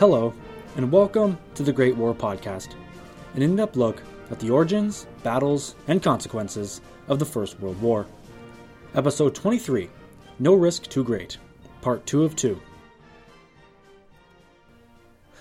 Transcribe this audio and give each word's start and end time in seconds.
Hello, 0.00 0.32
and 0.76 0.90
welcome 0.90 1.36
to 1.54 1.62
the 1.62 1.74
Great 1.74 1.94
War 1.94 2.14
Podcast, 2.14 2.72
an 3.34 3.42
in 3.42 3.54
depth 3.54 3.76
look 3.76 4.02
at 4.30 4.40
the 4.40 4.48
origins, 4.48 5.06
battles, 5.22 5.74
and 5.88 6.02
consequences 6.02 6.80
of 7.08 7.18
the 7.18 7.26
First 7.26 7.60
World 7.60 7.78
War. 7.82 8.06
Episode 8.94 9.34
23 9.34 9.90
No 10.38 10.54
Risk 10.54 10.84
Too 10.84 11.04
Great, 11.04 11.36
Part 11.82 12.06
2 12.06 12.24
of 12.24 12.34
2. 12.34 12.58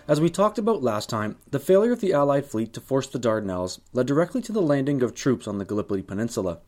As 0.09 0.19
we 0.19 0.29
talked 0.29 0.57
about 0.57 0.83
last 0.83 1.07
time, 1.07 1.37
the 1.51 1.57
failure 1.57 1.93
of 1.93 2.01
the 2.01 2.11
Allied 2.11 2.45
fleet 2.45 2.73
to 2.73 2.81
force 2.81 3.07
the 3.07 3.17
Dardanelles 3.17 3.79
led 3.93 4.07
directly 4.07 4.41
to 4.41 4.51
the 4.51 4.61
landing 4.61 5.01
of 5.01 5.15
troops 5.15 5.47
on 5.47 5.57
the 5.57 5.63
Gallipoli 5.63 6.01
Peninsula. 6.01 6.59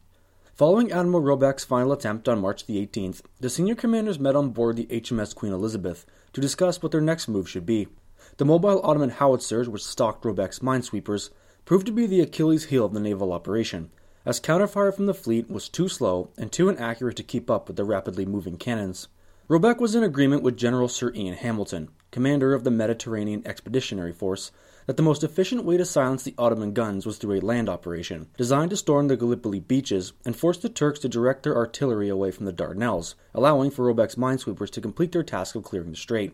Following 0.53 0.91
Admiral 0.91 1.23
Robeck's 1.23 1.63
final 1.63 1.93
attempt 1.93 2.27
on 2.27 2.41
March 2.41 2.65
the 2.65 2.85
18th, 2.85 3.21
the 3.39 3.49
senior 3.49 3.73
commanders 3.73 4.19
met 4.19 4.35
on 4.35 4.49
board 4.49 4.75
the 4.75 4.85
HMS 4.87 5.33
Queen 5.33 5.53
Elizabeth 5.53 6.05
to 6.33 6.41
discuss 6.41 6.83
what 6.83 6.91
their 6.91 7.01
next 7.01 7.29
move 7.29 7.49
should 7.49 7.65
be. 7.65 7.87
The 8.35 8.45
mobile 8.45 8.81
Ottoman 8.83 9.11
howitzers, 9.11 9.69
which 9.69 9.83
stalked 9.83 10.23
Robeck's 10.23 10.59
minesweepers, 10.59 11.29
proved 11.63 11.85
to 11.87 11.93
be 11.93 12.05
the 12.05 12.19
Achilles 12.19 12.65
heel 12.65 12.85
of 12.85 12.93
the 12.93 12.99
naval 12.99 13.31
operation, 13.31 13.91
as 14.25 14.41
counterfire 14.41 14.93
from 14.93 15.05
the 15.05 15.13
fleet 15.13 15.49
was 15.49 15.69
too 15.69 15.87
slow 15.87 16.29
and 16.37 16.51
too 16.51 16.67
inaccurate 16.67 17.15
to 17.15 17.23
keep 17.23 17.49
up 17.49 17.67
with 17.67 17.77
the 17.77 17.85
rapidly 17.85 18.25
moving 18.25 18.57
cannons. 18.57 19.07
Robeck 19.49 19.79
was 19.79 19.95
in 19.95 20.03
agreement 20.03 20.43
with 20.43 20.57
General 20.57 20.89
Sir 20.89 21.13
Ian 21.15 21.35
Hamilton, 21.35 21.89
commander 22.11 22.53
of 22.53 22.65
the 22.65 22.71
Mediterranean 22.71 23.41
Expeditionary 23.45 24.13
Force, 24.13 24.51
that 24.85 24.97
the 24.97 25.03
most 25.03 25.23
efficient 25.23 25.63
way 25.63 25.77
to 25.77 25.85
silence 25.85 26.23
the 26.23 26.33
Ottoman 26.37 26.73
guns 26.73 27.05
was 27.05 27.17
through 27.17 27.39
a 27.39 27.41
land 27.41 27.69
operation, 27.69 28.27
designed 28.37 28.71
to 28.71 28.77
storm 28.77 29.07
the 29.07 29.17
Gallipoli 29.17 29.59
beaches 29.59 30.13
and 30.25 30.35
force 30.35 30.57
the 30.57 30.69
Turks 30.69 30.99
to 30.99 31.09
direct 31.09 31.43
their 31.43 31.55
artillery 31.55 32.09
away 32.09 32.31
from 32.31 32.45
the 32.45 32.53
Dardanelles, 32.53 33.15
allowing 33.33 33.71
for 33.71 33.85
Robeck's 33.85 34.15
minesweepers 34.15 34.69
to 34.71 34.81
complete 34.81 35.11
their 35.11 35.23
task 35.23 35.55
of 35.55 35.63
clearing 35.63 35.91
the 35.91 35.97
strait. 35.97 36.33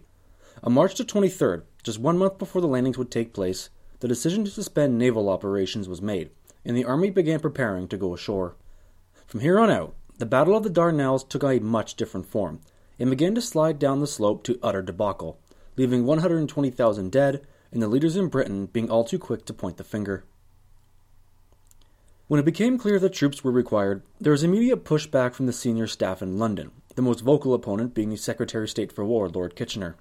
On 0.64 0.74
March 0.74 0.96
the 0.96 1.04
23rd, 1.04 1.64
just 1.84 2.00
one 2.00 2.18
month 2.18 2.38
before 2.38 2.62
the 2.62 2.68
landings 2.68 2.98
would 2.98 3.12
take 3.12 3.34
place, 3.34 3.70
the 4.00 4.08
decision 4.08 4.44
to 4.44 4.52
suspend 4.52 4.98
naval 4.98 5.30
operations 5.30 5.90
was 5.90 6.02
made, 6.02 6.30
and 6.66 6.76
the 6.76 6.86
army 6.86 7.10
began 7.10 7.40
preparing 7.40 7.88
to 7.88 7.98
go 7.98 8.14
ashore. 8.14 8.56
From 9.26 9.42
here 9.42 9.60
on 9.60 9.70
out, 9.70 9.94
the 10.18 10.26
Battle 10.26 10.56
of 10.56 10.64
the 10.64 10.70
Dardanelles 10.70 11.28
took 11.28 11.44
on 11.44 11.58
a 11.58 11.60
much 11.60 11.96
different 11.96 12.26
form, 12.26 12.62
and 13.00 13.10
began 13.10 13.36
to 13.36 13.42
slide 13.42 13.78
down 13.78 14.00
the 14.00 14.08
slope 14.08 14.44
to 14.44 14.60
utter 14.64 14.82
debacle, 14.82 15.40
leaving 15.76 16.06
120,000 16.06 17.12
dead 17.12 17.46
and 17.72 17.82
the 17.82 17.88
leaders 17.88 18.16
in 18.16 18.28
Britain 18.28 18.66
being 18.68 18.90
all 18.90 19.04
too 19.04 19.20
quick 19.20 19.46
to 19.46 19.54
point 19.54 19.78
the 19.78 19.84
finger. 19.84 20.24
When 22.28 22.40
it 22.40 22.46
became 22.46 22.78
clear 22.78 23.00
that 23.00 23.14
troops 23.14 23.44
were 23.44 23.52
required, 23.52 24.04
there 24.20 24.32
was 24.32 24.44
immediate 24.44 24.84
pushback 24.84 25.34
from 25.34 25.46
the 25.46 25.54
senior 25.54 25.88
staff 25.88 26.22
in 26.22 26.38
London, 26.38 26.72
the 26.96 27.02
most 27.02 27.22
vocal 27.22 27.54
opponent 27.54 27.94
being 27.94 28.10
the 28.10 28.18
Secretary 28.18 28.66
of 28.66 28.70
State 28.70 28.92
for 28.92 29.06
War, 29.06 29.30
Lord 29.30 29.56
Kitchener. 29.56 29.96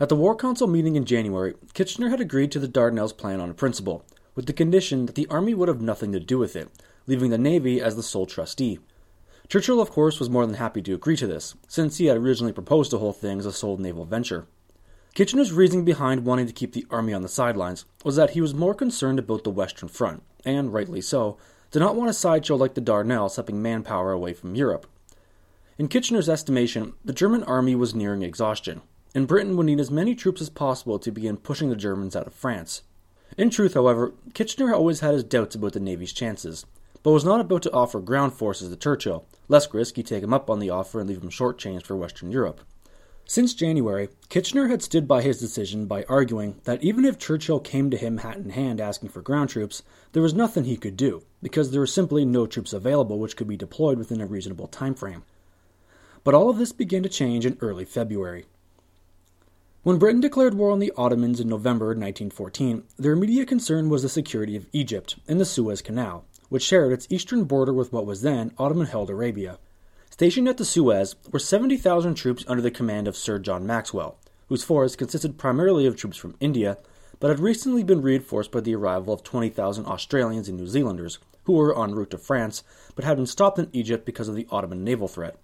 At 0.00 0.08
the 0.08 0.16
War 0.16 0.34
Council 0.34 0.66
meeting 0.66 0.96
in 0.96 1.04
January, 1.04 1.54
Kitchener 1.72 2.08
had 2.08 2.20
agreed 2.20 2.50
to 2.50 2.58
the 2.58 2.66
Dardanelles 2.66 3.16
plan 3.16 3.40
on 3.40 3.54
principle, 3.54 4.04
with 4.34 4.46
the 4.46 4.52
condition 4.52 5.06
that 5.06 5.14
the 5.14 5.28
Army 5.28 5.54
would 5.54 5.68
have 5.68 5.80
nothing 5.80 6.10
to 6.10 6.18
do 6.18 6.38
with 6.38 6.56
it, 6.56 6.68
leaving 7.06 7.30
the 7.30 7.38
Navy 7.38 7.80
as 7.80 7.94
the 7.94 8.02
sole 8.02 8.26
trustee. 8.26 8.80
Churchill, 9.48 9.80
of 9.80 9.90
course, 9.90 10.18
was 10.18 10.28
more 10.28 10.46
than 10.46 10.56
happy 10.56 10.82
to 10.82 10.94
agree 10.94 11.16
to 11.16 11.26
this, 11.28 11.54
since 11.68 11.98
he 11.98 12.06
had 12.06 12.16
originally 12.16 12.52
proposed 12.52 12.90
the 12.90 12.98
whole 12.98 13.12
thing 13.12 13.38
as 13.38 13.46
a 13.46 13.52
sole 13.52 13.76
naval 13.76 14.04
venture. 14.04 14.46
Kitchener's 15.14 15.52
reasoning 15.52 15.84
behind 15.84 16.24
wanting 16.24 16.48
to 16.48 16.52
keep 16.52 16.72
the 16.72 16.88
army 16.90 17.12
on 17.12 17.22
the 17.22 17.28
sidelines 17.28 17.84
was 18.04 18.16
that 18.16 18.30
he 18.30 18.40
was 18.40 18.52
more 18.52 18.74
concerned 18.74 19.20
about 19.20 19.44
the 19.44 19.50
Western 19.50 19.88
Front, 19.88 20.24
and 20.44 20.72
rightly 20.72 21.00
so, 21.00 21.38
did 21.70 21.78
not 21.78 21.94
want 21.94 22.10
a 22.10 22.12
sideshow 22.12 22.56
like 22.56 22.74
the 22.74 22.80
Dardanelles 22.80 23.30
sucking 23.30 23.62
manpower 23.62 24.10
away 24.10 24.32
from 24.32 24.56
Europe. 24.56 24.88
In 25.78 25.86
Kitchener's 25.86 26.28
estimation, 26.28 26.94
the 27.04 27.12
German 27.12 27.44
army 27.44 27.76
was 27.76 27.94
nearing 27.94 28.22
exhaustion, 28.22 28.82
and 29.14 29.28
Britain 29.28 29.56
would 29.56 29.66
need 29.66 29.78
as 29.78 29.88
many 29.88 30.16
troops 30.16 30.40
as 30.40 30.50
possible 30.50 30.98
to 30.98 31.12
begin 31.12 31.36
pushing 31.36 31.68
the 31.68 31.76
Germans 31.76 32.16
out 32.16 32.26
of 32.26 32.34
France. 32.34 32.82
In 33.38 33.50
truth, 33.50 33.74
however, 33.74 34.14
Kitchener 34.34 34.74
always 34.74 34.98
had 34.98 35.14
his 35.14 35.22
doubts 35.22 35.54
about 35.54 35.74
the 35.74 35.80
Navy's 35.80 36.12
chances, 36.12 36.66
but 37.04 37.12
was 37.12 37.24
not 37.24 37.40
about 37.40 37.62
to 37.62 37.72
offer 37.72 38.00
ground 38.00 38.32
forces 38.32 38.68
to 38.68 38.76
Churchill, 38.76 39.26
lest 39.46 39.74
risk 39.74 39.94
he 39.94 40.02
take 40.02 40.24
him 40.24 40.34
up 40.34 40.50
on 40.50 40.58
the 40.58 40.70
offer 40.70 40.98
and 40.98 41.08
leave 41.08 41.22
him 41.22 41.30
shortchanged 41.30 41.84
for 41.84 41.96
Western 41.96 42.32
Europe. 42.32 42.62
Since 43.26 43.54
January, 43.54 44.10
Kitchener 44.28 44.68
had 44.68 44.82
stood 44.82 45.08
by 45.08 45.22
his 45.22 45.40
decision 45.40 45.86
by 45.86 46.04
arguing 46.10 46.60
that 46.64 46.84
even 46.84 47.06
if 47.06 47.18
Churchill 47.18 47.58
came 47.58 47.88
to 47.90 47.96
him 47.96 48.18
hat 48.18 48.36
in 48.36 48.50
hand 48.50 48.82
asking 48.82 49.08
for 49.08 49.22
ground 49.22 49.48
troops, 49.48 49.82
there 50.12 50.22
was 50.22 50.34
nothing 50.34 50.64
he 50.64 50.76
could 50.76 50.96
do, 50.96 51.22
because 51.42 51.70
there 51.70 51.80
were 51.80 51.86
simply 51.86 52.26
no 52.26 52.46
troops 52.46 52.74
available 52.74 53.18
which 53.18 53.34
could 53.34 53.48
be 53.48 53.56
deployed 53.56 53.96
within 53.96 54.20
a 54.20 54.26
reasonable 54.26 54.68
time 54.68 54.94
frame. 54.94 55.24
But 56.22 56.34
all 56.34 56.50
of 56.50 56.58
this 56.58 56.72
began 56.72 57.02
to 57.02 57.08
change 57.08 57.46
in 57.46 57.56
early 57.62 57.86
February. 57.86 58.44
When 59.84 59.98
Britain 59.98 60.20
declared 60.20 60.54
war 60.54 60.70
on 60.70 60.78
the 60.78 60.92
Ottomans 60.96 61.40
in 61.40 61.48
November 61.48 61.86
1914, 61.86 62.84
their 62.98 63.12
immediate 63.12 63.48
concern 63.48 63.88
was 63.88 64.02
the 64.02 64.08
security 64.10 64.54
of 64.54 64.66
Egypt 64.72 65.16
and 65.26 65.40
the 65.40 65.46
Suez 65.46 65.80
Canal, 65.80 66.26
which 66.50 66.62
shared 66.62 66.92
its 66.92 67.06
eastern 67.08 67.44
border 67.44 67.72
with 67.72 67.90
what 67.90 68.06
was 68.06 68.20
then 68.20 68.52
Ottoman 68.58 68.86
held 68.86 69.08
Arabia. 69.08 69.58
Stationed 70.14 70.46
at 70.46 70.58
the 70.58 70.64
Suez 70.64 71.16
were 71.32 71.40
70,000 71.40 72.14
troops 72.14 72.44
under 72.46 72.62
the 72.62 72.70
command 72.70 73.08
of 73.08 73.16
Sir 73.16 73.40
John 73.40 73.66
Maxwell, 73.66 74.16
whose 74.46 74.62
force 74.62 74.94
consisted 74.94 75.38
primarily 75.38 75.86
of 75.86 75.96
troops 75.96 76.16
from 76.16 76.36
India, 76.38 76.78
but 77.18 77.30
had 77.30 77.40
recently 77.40 77.82
been 77.82 78.00
reinforced 78.00 78.52
by 78.52 78.60
the 78.60 78.76
arrival 78.76 79.12
of 79.12 79.24
20,000 79.24 79.86
Australians 79.86 80.48
and 80.48 80.56
New 80.56 80.68
Zealanders, 80.68 81.18
who 81.46 81.54
were 81.54 81.76
en 81.76 81.96
route 81.96 82.10
to 82.12 82.18
France, 82.18 82.62
but 82.94 83.04
had 83.04 83.16
been 83.16 83.26
stopped 83.26 83.58
in 83.58 83.68
Egypt 83.72 84.06
because 84.06 84.28
of 84.28 84.36
the 84.36 84.46
Ottoman 84.52 84.84
naval 84.84 85.08
threat. 85.08 85.36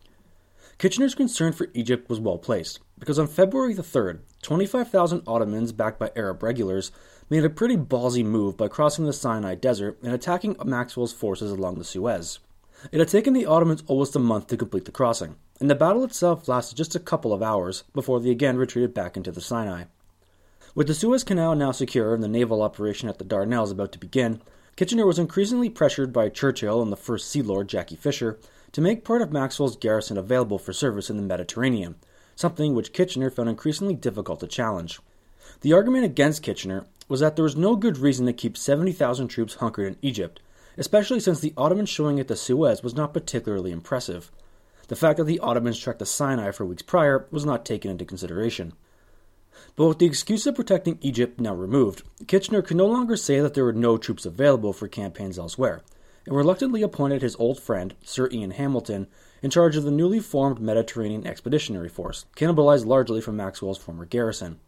Kitchener's 0.79 1.17
concern 1.17 1.53
for 1.53 1.67
Egypt 1.75 2.09
was 2.09 2.21
well 2.21 2.39
placed, 2.39 2.79
because 2.97 3.19
on 3.19 3.27
February 3.27 3.75
the 3.75 3.83
3rd, 3.83 4.21
25,000 4.43 5.25
Ottomans 5.27 5.73
backed 5.73 5.99
by 5.99 6.13
Arab 6.15 6.45
regulars 6.45 6.93
made 7.29 7.45
a 7.45 7.51
pretty 7.51 7.77
ballsy 7.77 8.25
move 8.25 8.57
by 8.57 8.69
crossing 8.69 9.05
the 9.05 9.13
Sinai 9.13 9.57
Desert 9.57 9.99
and 10.05 10.15
attacking 10.15 10.55
Maxwell's 10.65 11.13
forces 11.13 11.51
along 11.51 11.79
the 11.79 11.85
Suez. 11.85 12.39
It 12.93 12.99
had 12.99 13.09
taken 13.09 13.35
the 13.35 13.47
Ottomans 13.47 13.83
almost 13.87 14.17
a 14.17 14.19
month 14.19 14.47
to 14.49 14.57
complete 14.57 14.87
the 14.87 14.91
crossing, 14.91 15.37
and 15.61 15.69
the 15.69 15.75
battle 15.75 16.03
itself 16.03 16.49
lasted 16.49 16.77
just 16.77 16.95
a 16.95 17.01
couple 17.01 17.33
of 17.33 17.43
hours 17.43 17.85
before 17.93 18.21
they 18.21 18.31
again 18.31 18.57
retreated 18.57 18.95
back 18.95 19.17
into 19.17 19.31
the 19.31 19.41
Sinai. 19.41 19.85
With 20.75 20.87
the 20.87 20.95
Suez 20.95 21.23
Canal 21.23 21.55
now 21.57 21.73
secure 21.73 22.15
and 22.15 22.23
the 22.23 22.29
naval 22.29 22.63
operation 22.63 23.09
at 23.09 23.19
the 23.19 23.25
Dardanelles 23.25 23.71
about 23.71 23.93
to 23.93 23.99
begin, 23.99 24.41
Kitchener 24.77 25.05
was 25.05 25.19
increasingly 25.19 25.69
pressured 25.69 26.11
by 26.11 26.31
Churchill 26.31 26.81
and 26.81 26.91
the 26.91 26.97
First 26.97 27.29
Sea 27.29 27.43
Lord 27.43 27.69
Jackie 27.69 27.97
Fisher 27.97 28.39
to 28.73 28.81
make 28.81 29.05
part 29.05 29.21
of 29.21 29.31
Maxwell's 29.33 29.77
garrison 29.77 30.17
available 30.17 30.59
for 30.59 30.73
service 30.73 31.11
in 31.11 31.17
the 31.17 31.23
Mediterranean, 31.23 31.97
something 32.35 32.75
which 32.75 32.95
Kitchener 32.95 33.31
found 33.31 33.51
increasingly 33.51 33.95
difficult 33.95 34.41
to 34.41 34.47
challenge. 34.47 35.01
The 35.61 35.75
argument 35.75 36.07
against 36.07 36.43
Kitchener 36.43 36.87
was 37.09 37.21
that 37.21 37.37
there 37.37 37.43
was 37.43 37.57
no 37.57 37.77
good 37.77 37.99
reason 37.99 38.25
to 38.25 38.33
keep 38.33 38.57
70,000 38.57 39.29
troops 39.29 39.57
hunkered 39.57 39.87
in 39.87 39.97
Egypt, 40.01 40.41
especially 40.81 41.21
since 41.21 41.41
the 41.41 41.53
Ottomans 41.59 41.91
showing 41.91 42.19
at 42.19 42.27
the 42.27 42.35
Suez 42.35 42.83
was 42.83 42.95
not 42.95 43.13
particularly 43.13 43.71
impressive. 43.71 44.33
The 44.89 44.97
fact 44.97 45.19
that 45.19 45.25
the 45.25 45.39
Ottomans 45.39 45.79
tracked 45.79 45.99
the 45.99 46.07
Sinai 46.07 46.53
for 46.53 46.65
weeks 46.65 46.81
prior 46.81 47.29
was 47.31 47.45
not 47.45 47.67
taken 47.67 47.91
into 47.91 48.07
consideration. 48.07 48.73
But 49.77 49.87
with 49.87 49.99
the 49.99 50.07
excuse 50.07 50.47
of 50.47 50.55
protecting 50.55 50.99
Egypt 51.03 51.39
now 51.39 51.55
removed, 51.55 52.03
Kitchener 52.27 52.63
could 52.63 52.79
no 52.79 52.87
longer 52.87 53.15
say 53.15 53.41
that 53.41 53.53
there 53.53 53.65
were 53.65 53.75
no 53.75 53.99
troops 53.99 54.25
available 54.25 54.73
for 54.73 54.89
campaigns 54.89 55.39
elsewhere, 55.39 55.83
and 56.25 56.35
reluctantly 56.35 56.81
appointed 56.81 57.21
his 57.21 57.37
old 57.37 57.61
friend, 57.61 57.95
Sir 58.03 58.31
Ian 58.33 58.53
Hamilton, 58.53 59.07
in 59.43 59.51
charge 59.51 59.77
of 59.77 59.85
the 59.85 59.91
newly 59.91 60.19
formed 60.19 60.61
Mediterranean 60.61 61.27
Expeditionary 61.27 61.91
Force, 61.91 62.25
cannibalized 62.37 62.87
largely 62.87 63.21
from 63.21 63.37
Maxwell's 63.37 63.77
former 63.77 64.07
garrison. 64.07 64.59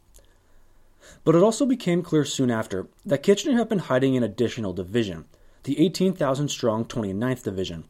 But 1.24 1.34
it 1.34 1.42
also 1.42 1.64
became 1.64 2.02
clear 2.02 2.26
soon 2.26 2.50
after 2.50 2.86
that 3.06 3.22
Kitchener 3.22 3.56
had 3.56 3.70
been 3.70 3.78
hiding 3.78 4.14
an 4.14 4.22
additional 4.22 4.74
division, 4.74 5.24
the 5.64 5.78
18,000 5.80 6.48
strong 6.48 6.84
29th 6.84 7.44
Division, 7.44 7.84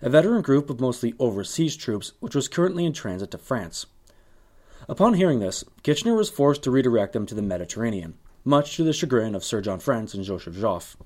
a 0.00 0.10
veteran 0.10 0.42
group 0.42 0.70
of 0.70 0.80
mostly 0.80 1.14
overseas 1.18 1.76
troops 1.76 2.12
which 2.20 2.34
was 2.34 2.48
currently 2.48 2.84
in 2.84 2.92
transit 2.92 3.30
to 3.30 3.38
France. 3.38 3.86
Upon 4.88 5.14
hearing 5.14 5.40
this, 5.40 5.64
Kitchener 5.82 6.14
was 6.14 6.30
forced 6.30 6.62
to 6.62 6.70
redirect 6.70 7.12
them 7.12 7.26
to 7.26 7.34
the 7.34 7.42
Mediterranean, 7.42 8.14
much 8.44 8.76
to 8.76 8.84
the 8.84 8.92
chagrin 8.92 9.34
of 9.34 9.44
Sir 9.44 9.60
John 9.60 9.80
French 9.80 10.14
and 10.14 10.22
Joseph 10.22 10.54
Joffre. 10.54 10.96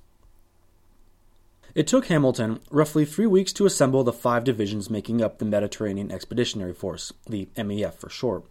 It 1.74 1.86
took 1.86 2.06
Hamilton 2.06 2.60
roughly 2.70 3.04
three 3.04 3.28
weeks 3.28 3.52
to 3.54 3.64
assemble 3.64 4.02
the 4.02 4.12
five 4.12 4.44
divisions 4.44 4.90
making 4.90 5.22
up 5.22 5.38
the 5.38 5.44
Mediterranean 5.44 6.10
Expeditionary 6.10 6.74
Force, 6.74 7.12
the 7.28 7.48
MEF 7.56 7.94
for 7.94 8.10
short, 8.10 8.44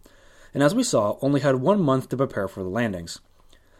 and 0.54 0.62
as 0.62 0.74
we 0.74 0.82
saw, 0.82 1.18
only 1.20 1.40
had 1.40 1.56
one 1.56 1.80
month 1.80 2.08
to 2.08 2.16
prepare 2.16 2.48
for 2.48 2.62
the 2.62 2.68
landings. 2.68 3.20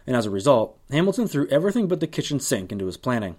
And 0.06 0.14
as 0.14 0.26
a 0.26 0.30
result, 0.30 0.78
Hamilton 0.90 1.26
threw 1.26 1.48
everything 1.48 1.88
but 1.88 2.00
the 2.00 2.06
kitchen 2.06 2.38
sink 2.38 2.70
into 2.70 2.86
his 2.86 2.96
planning. 2.96 3.36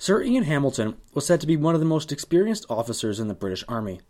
Sir 0.00 0.22
Ian 0.22 0.44
Hamilton 0.44 0.96
was 1.12 1.26
said 1.26 1.42
to 1.42 1.46
be 1.46 1.58
one 1.58 1.74
of 1.74 1.80
the 1.80 1.84
most 1.84 2.10
experienced 2.10 2.64
officers 2.70 3.20
in 3.20 3.28
the 3.28 3.34
British 3.34 3.62
Army. 3.68 4.00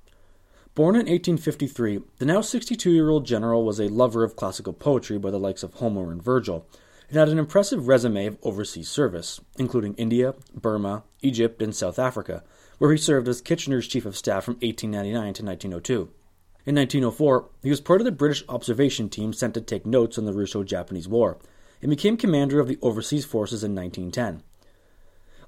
Born 0.77 0.95
in 0.95 1.01
1853, 1.01 1.99
the 2.19 2.27
now 2.27 2.43
62 2.43 2.93
year 2.93 3.11
old 3.11 3.27
general 3.27 3.65
was 3.65 3.81
a 3.81 3.89
lover 3.89 4.23
of 4.23 4.37
classical 4.37 4.73
poetry 4.73 5.19
by 5.19 5.33
the 5.33 5.39
likes 5.41 5.65
of 5.65 5.75
Homer 5.75 6.13
and 6.13 6.23
Virgil, 6.23 6.65
and 7.09 7.19
had 7.19 7.29
an 7.29 7.41
impressive 7.41 7.89
resume 7.89 8.27
of 8.27 8.39
overseas 8.45 8.89
service, 8.89 9.41
including 9.59 9.95
India, 9.95 10.37
Burma, 10.55 11.03
Egypt, 11.23 11.61
and 11.61 11.75
South 11.75 11.99
Africa, 11.99 12.45
where 12.79 12.93
he 12.93 12.97
served 12.97 13.27
as 13.27 13.41
Kitchener's 13.41 13.89
chief 13.89 14.07
of 14.07 14.17
staff 14.17 14.45
from 14.45 14.61
1899 14.63 15.35
to 15.35 15.45
1902. 15.45 15.95
In 16.67 16.77
1904, 16.77 17.49
he 17.65 17.71
was 17.71 17.81
part 17.81 18.01
of 18.01 18.05
the 18.05 18.13
British 18.13 18.45
observation 18.49 19.09
team 19.09 19.33
sent 19.33 19.55
to 19.55 19.61
take 19.61 19.85
notes 19.85 20.19
on 20.19 20.25
the 20.25 20.33
Russo 20.33 20.63
Japanese 20.63 21.09
War 21.09 21.39
and 21.83 21.91
became 21.91 22.17
commander 22.17 22.61
of 22.61 22.69
the 22.69 22.79
overseas 22.81 23.25
forces 23.25 23.65
in 23.65 23.75
1910. 23.75 24.45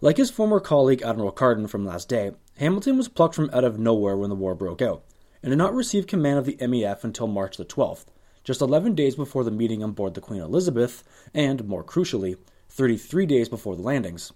Like 0.02 0.16
his 0.16 0.32
former 0.32 0.58
colleague 0.58 1.00
Admiral 1.02 1.30
Carden 1.30 1.68
from 1.68 1.86
last 1.86 2.08
day, 2.08 2.32
Hamilton 2.56 2.96
was 2.96 3.06
plucked 3.06 3.36
from 3.36 3.48
out 3.52 3.62
of 3.62 3.78
nowhere 3.78 4.16
when 4.16 4.30
the 4.30 4.34
war 4.34 4.56
broke 4.56 4.82
out, 4.82 5.04
and 5.44 5.50
did 5.50 5.58
not 5.58 5.72
receive 5.72 6.08
command 6.08 6.40
of 6.40 6.44
the 6.44 6.56
MEF 6.56 7.04
until 7.04 7.28
March 7.28 7.56
the 7.56 7.64
12th, 7.64 8.06
just 8.42 8.60
11 8.60 8.96
days 8.96 9.14
before 9.14 9.44
the 9.44 9.52
meeting 9.52 9.80
on 9.80 9.92
board 9.92 10.14
the 10.14 10.20
Queen 10.20 10.40
Elizabeth, 10.40 11.04
and, 11.32 11.68
more 11.68 11.84
crucially, 11.84 12.36
33 12.68 13.26
days 13.26 13.48
before 13.48 13.76
the 13.76 13.82
landings. 13.82 14.32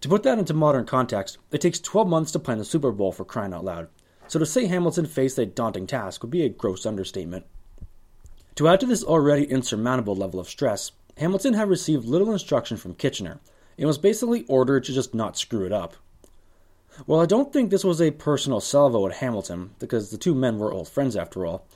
To 0.00 0.08
put 0.10 0.22
that 0.24 0.38
into 0.38 0.52
modern 0.52 0.84
context, 0.84 1.38
it 1.50 1.62
takes 1.62 1.80
12 1.80 2.06
months 2.06 2.32
to 2.32 2.38
plan 2.38 2.58
the 2.58 2.64
Super 2.66 2.92
Bowl 2.92 3.10
for 3.10 3.24
crying 3.24 3.54
out 3.54 3.64
loud, 3.64 3.88
so 4.28 4.38
to 4.38 4.44
say 4.44 4.66
Hamilton 4.66 5.06
faced 5.06 5.38
a 5.38 5.46
daunting 5.46 5.86
task 5.86 6.20
would 6.20 6.30
be 6.30 6.42
a 6.42 6.50
gross 6.50 6.84
understatement. 6.84 7.46
To 8.56 8.68
add 8.68 8.80
to 8.80 8.86
this 8.86 9.02
already 9.02 9.44
insurmountable 9.44 10.14
level 10.14 10.38
of 10.38 10.46
stress, 10.46 10.92
Hamilton 11.16 11.54
had 11.54 11.70
received 11.70 12.04
little 12.04 12.30
instruction 12.30 12.76
from 12.76 12.94
Kitchener 12.96 13.40
and 13.76 13.86
was 13.86 13.98
basically 13.98 14.44
ordered 14.46 14.84
to 14.84 14.92
just 14.92 15.14
not 15.14 15.36
screw 15.36 15.64
it 15.64 15.72
up. 15.72 15.96
While 17.06 17.20
I 17.20 17.26
don't 17.26 17.52
think 17.52 17.70
this 17.70 17.84
was 17.84 18.00
a 18.00 18.12
personal 18.12 18.60
salvo 18.60 19.06
at 19.06 19.16
Hamilton, 19.16 19.70
because 19.78 20.10
the 20.10 20.18
two 20.18 20.34
men 20.34 20.58
were 20.58 20.72
old 20.72 20.88
friends 20.88 21.16
after 21.16 21.44
all, 21.44 21.66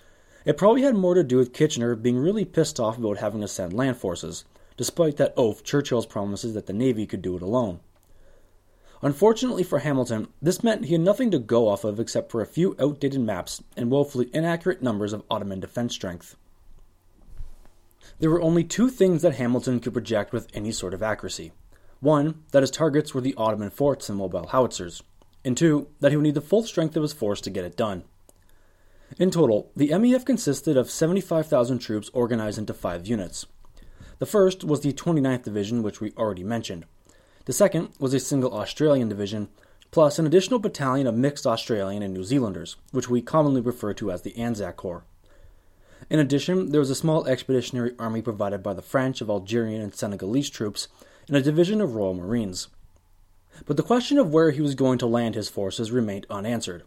it 0.45 0.57
probably 0.57 0.83
had 0.83 0.95
more 0.95 1.15
to 1.15 1.25
do 1.25 1.37
with 1.37 1.53
Kitchener 1.53 1.97
being 1.97 2.17
really 2.17 2.45
pissed 2.45 2.79
off 2.79 2.99
about 2.99 3.19
having 3.19 3.41
to 3.41 3.49
send 3.49 3.73
land 3.73 3.97
forces, 3.97 4.45
despite 4.77 5.17
that 5.17 5.35
oath 5.37 5.65
Churchill's 5.65 6.07
promises 6.07 6.55
that 6.55 6.67
the 6.67 6.73
Navy 6.73 7.05
could 7.05 7.21
do 7.21 7.37
it 7.37 7.43
alone. 7.43 7.81
Unfortunately 9.03 9.63
for 9.63 9.81
Hamilton, 9.81 10.29
this 10.41 10.65
meant 10.65 10.87
he 10.87 10.93
had 10.93 11.01
nothing 11.01 11.31
to 11.31 11.39
go 11.39 11.69
off 11.69 11.85
of 11.85 12.01
except 12.01 12.31
for 12.31 12.41
a 12.41 12.47
few 12.47 12.75
outdated 12.81 13.21
maps 13.21 13.63
and 13.77 13.91
woefully 13.91 14.31
inaccurate 14.33 14.83
numbers 14.83 15.13
of 15.13 15.23
Ottoman 15.31 15.61
defense 15.61 15.95
strength. 15.95 16.37
There 18.19 18.31
were 18.31 18.41
only 18.41 18.65
two 18.65 18.89
things 18.89 19.23
that 19.23 19.37
Hamilton 19.37 19.79
could 19.81 19.93
project 19.93 20.33
with 20.33 20.49
any 20.55 20.73
sort 20.73 20.95
of 20.95 21.03
accuracy. 21.03 21.53
One, 22.01 22.43
that 22.53 22.63
his 22.63 22.71
targets 22.71 23.13
were 23.13 23.21
the 23.21 23.35
Ottoman 23.37 23.71
forts 23.71 24.09
and 24.09 24.19
mobile 24.19 24.47
howitzers, 24.49 25.03
and 25.45 25.57
two, 25.57 25.89
that 26.01 26.13
he 26.13 26.17
would 26.17 26.23
need 26.23 26.35
the 26.35 26.41
full 26.41 26.63
strength 26.63 26.97
of 26.97 27.03
his 27.03 27.13
force 27.13 27.41
to 27.43 27.51
get 27.51 27.65
it 27.65 27.77
done. 27.77 28.05
In 29.19 29.31
total, 29.31 29.71
the 29.75 29.89
MEF 29.89 30.25
consisted 30.25 30.77
of 30.77 30.91
75,000 30.91 31.79
troops 31.79 32.11
organized 32.13 32.59
into 32.59 32.75
five 32.75 33.07
units. 33.07 33.47
The 34.19 34.27
first 34.27 34.65
was 34.65 34.81
the 34.81 34.93
29th 34.93 35.45
Division, 35.45 35.83
which 35.83 36.01
we 36.01 36.13
already 36.13 36.45
mentioned. 36.45 36.85
The 37.47 37.53
second 37.53 37.91
was 37.99 38.13
a 38.13 38.21
single 38.21 38.53
Australian 38.53 39.09
division, 39.09 39.49
plus 39.91 40.19
an 40.19 40.27
additional 40.27 40.59
battalion 40.59 41.07
of 41.07 41.15
mixed 41.15 41.47
Australian 41.47 42.03
and 42.03 42.13
New 42.13 42.25
Zealanders, 42.25 42.77
which 42.93 43.09
we 43.09 43.23
commonly 43.23 43.61
refer 43.61 43.95
to 43.95 44.13
as 44.13 44.23
the 44.23 44.37
Anzac 44.37 44.77
Corps. 44.77 45.05
In 46.11 46.19
addition, 46.19 46.71
there 46.71 46.81
was 46.81 46.91
a 46.91 46.95
small 46.95 47.27
expeditionary 47.27 47.95
army 47.99 48.23
provided 48.23 48.63
by 48.63 48.75
the 48.75 48.83
French 48.83 49.21
of 49.21 49.31
Algerian 49.31 49.81
and 49.81 49.95
Senegalese 49.95 50.51
troops 50.51 50.89
and 51.29 51.37
a 51.37 51.43
division 51.43 51.81
of 51.81 51.95
Royal 51.95 52.15
Marines. 52.15 52.69
But 53.67 53.77
the 53.77 53.83
question 53.83 54.19
of 54.19 54.33
where 54.33 54.51
he 54.51 54.61
was 54.61 54.75
going 54.75 54.99
to 54.99 55.07
land 55.07 55.35
his 55.35 55.49
forces 55.49 55.93
remained 55.93 56.27
unanswered. 56.31 56.85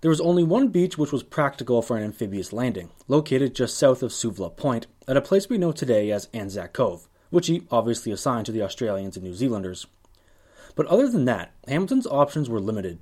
There 0.00 0.08
was 0.08 0.20
only 0.20 0.42
one 0.42 0.68
beach 0.68 0.96
which 0.96 1.12
was 1.12 1.22
practical 1.22 1.82
for 1.82 1.96
an 1.96 2.02
amphibious 2.02 2.52
landing, 2.52 2.90
located 3.06 3.54
just 3.54 3.76
south 3.76 4.02
of 4.02 4.12
Suvla 4.12 4.56
Point, 4.56 4.86
at 5.06 5.16
a 5.16 5.22
place 5.22 5.48
we 5.48 5.58
know 5.58 5.72
today 5.72 6.10
as 6.10 6.28
Anzac 6.32 6.72
Cove, 6.72 7.06
which 7.28 7.48
he 7.48 7.66
obviously 7.70 8.10
assigned 8.10 8.46
to 8.46 8.52
the 8.52 8.62
Australians 8.62 9.16
and 9.16 9.24
New 9.24 9.34
Zealanders. 9.34 9.86
But 10.74 10.86
other 10.86 11.08
than 11.08 11.26
that, 11.26 11.52
Hamilton's 11.68 12.06
options 12.06 12.48
were 12.48 12.60
limited. 12.60 13.00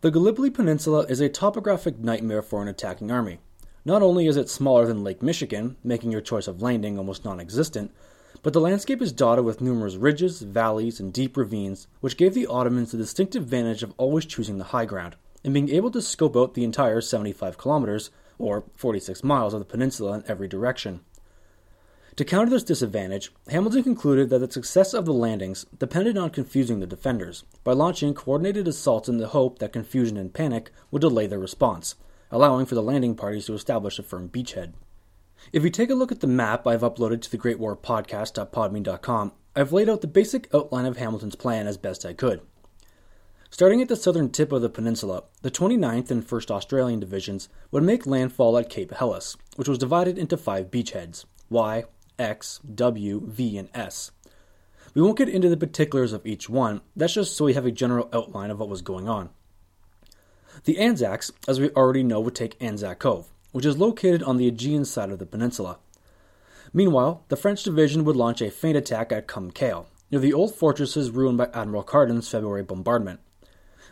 The 0.00 0.10
Gallipoli 0.10 0.48
Peninsula 0.50 1.00
is 1.00 1.20
a 1.20 1.28
topographic 1.28 1.98
nightmare 1.98 2.42
for 2.42 2.62
an 2.62 2.68
attacking 2.68 3.10
army. 3.10 3.38
Not 3.84 4.00
only 4.00 4.26
is 4.26 4.38
it 4.38 4.48
smaller 4.48 4.86
than 4.86 5.04
Lake 5.04 5.22
Michigan, 5.22 5.76
making 5.84 6.10
your 6.10 6.22
choice 6.22 6.48
of 6.48 6.62
landing 6.62 6.96
almost 6.96 7.26
non 7.26 7.38
existent, 7.38 7.92
but 8.44 8.52
the 8.52 8.60
landscape 8.60 9.00
is 9.00 9.10
dotted 9.10 9.42
with 9.42 9.62
numerous 9.62 9.96
ridges, 9.96 10.42
valleys, 10.42 11.00
and 11.00 11.14
deep 11.14 11.34
ravines, 11.34 11.88
which 12.00 12.18
gave 12.18 12.34
the 12.34 12.46
Ottomans 12.46 12.92
the 12.92 12.98
distinctive 12.98 13.42
advantage 13.42 13.82
of 13.82 13.94
always 13.96 14.26
choosing 14.26 14.58
the 14.58 14.64
high 14.64 14.84
ground 14.84 15.16
and 15.42 15.54
being 15.54 15.70
able 15.70 15.90
to 15.90 16.02
scope 16.02 16.36
out 16.36 16.52
the 16.52 16.62
entire 16.62 17.00
75 17.00 17.56
kilometers, 17.56 18.10
or 18.38 18.64
46 18.76 19.24
miles, 19.24 19.54
of 19.54 19.60
the 19.60 19.64
peninsula 19.64 20.12
in 20.12 20.24
every 20.28 20.46
direction. 20.46 21.00
To 22.16 22.24
counter 22.24 22.50
this 22.50 22.62
disadvantage, 22.62 23.32
Hamilton 23.48 23.82
concluded 23.82 24.28
that 24.28 24.40
the 24.40 24.52
success 24.52 24.92
of 24.92 25.06
the 25.06 25.12
landings 25.14 25.64
depended 25.78 26.18
on 26.18 26.28
confusing 26.28 26.80
the 26.80 26.86
defenders 26.86 27.44
by 27.64 27.72
launching 27.72 28.12
coordinated 28.12 28.68
assaults 28.68 29.08
in 29.08 29.16
the 29.16 29.28
hope 29.28 29.58
that 29.58 29.72
confusion 29.72 30.18
and 30.18 30.34
panic 30.34 30.70
would 30.90 31.00
delay 31.00 31.26
their 31.26 31.38
response, 31.38 31.94
allowing 32.30 32.66
for 32.66 32.74
the 32.74 32.82
landing 32.82 33.14
parties 33.16 33.46
to 33.46 33.54
establish 33.54 33.98
a 33.98 34.02
firm 34.02 34.28
beachhead. 34.28 34.74
If 35.52 35.62
you 35.62 35.70
take 35.70 35.90
a 35.90 35.94
look 35.94 36.10
at 36.10 36.20
the 36.20 36.26
map 36.26 36.66
I've 36.66 36.80
uploaded 36.80 37.20
to 37.22 37.30
the 37.30 37.36
Great 37.36 37.58
War 37.58 37.76
Podcast.podbean.com, 37.76 39.32
I've 39.54 39.72
laid 39.72 39.88
out 39.88 40.00
the 40.00 40.06
basic 40.06 40.52
outline 40.54 40.86
of 40.86 40.96
Hamilton's 40.96 41.36
plan 41.36 41.66
as 41.66 41.76
best 41.76 42.04
I 42.04 42.12
could. 42.12 42.40
Starting 43.50 43.80
at 43.80 43.88
the 43.88 43.94
southern 43.94 44.30
tip 44.30 44.50
of 44.50 44.62
the 44.62 44.68
peninsula, 44.68 45.22
the 45.42 45.50
29th 45.50 46.10
and 46.10 46.26
1st 46.26 46.50
Australian 46.50 46.98
Divisions 46.98 47.48
would 47.70 47.84
make 47.84 48.06
landfall 48.06 48.58
at 48.58 48.68
Cape 48.68 48.92
Helles, 48.92 49.36
which 49.54 49.68
was 49.68 49.78
divided 49.78 50.18
into 50.18 50.36
five 50.36 50.70
beachheads 50.70 51.24
Y, 51.50 51.84
X, 52.18 52.60
W, 52.74 53.22
V, 53.24 53.58
and 53.58 53.68
S. 53.74 54.10
We 54.94 55.02
won't 55.02 55.18
get 55.18 55.28
into 55.28 55.48
the 55.48 55.56
particulars 55.56 56.12
of 56.12 56.26
each 56.26 56.48
one, 56.48 56.80
that's 56.96 57.14
just 57.14 57.36
so 57.36 57.44
we 57.44 57.54
have 57.54 57.66
a 57.66 57.70
general 57.70 58.08
outline 58.12 58.50
of 58.50 58.58
what 58.58 58.68
was 58.68 58.82
going 58.82 59.08
on. 59.08 59.30
The 60.64 60.78
Anzacs, 60.78 61.30
as 61.46 61.60
we 61.60 61.70
already 61.70 62.02
know, 62.02 62.20
would 62.20 62.34
take 62.34 62.60
Anzac 62.60 63.00
Cove, 63.00 63.33
which 63.54 63.64
is 63.64 63.78
located 63.78 64.20
on 64.24 64.36
the 64.36 64.48
Aegean 64.48 64.84
side 64.84 65.10
of 65.10 65.20
the 65.20 65.24
peninsula. 65.24 65.78
Meanwhile, 66.72 67.22
the 67.28 67.36
French 67.36 67.62
division 67.62 68.04
would 68.04 68.16
launch 68.16 68.42
a 68.42 68.50
feint 68.50 68.76
attack 68.76 69.12
at 69.12 69.28
Ceil, 69.28 69.86
near 70.10 70.20
the 70.20 70.32
old 70.32 70.56
fortresses 70.56 71.12
ruined 71.12 71.38
by 71.38 71.48
Admiral 71.54 71.84
Carden's 71.84 72.28
February 72.28 72.64
bombardment. 72.64 73.20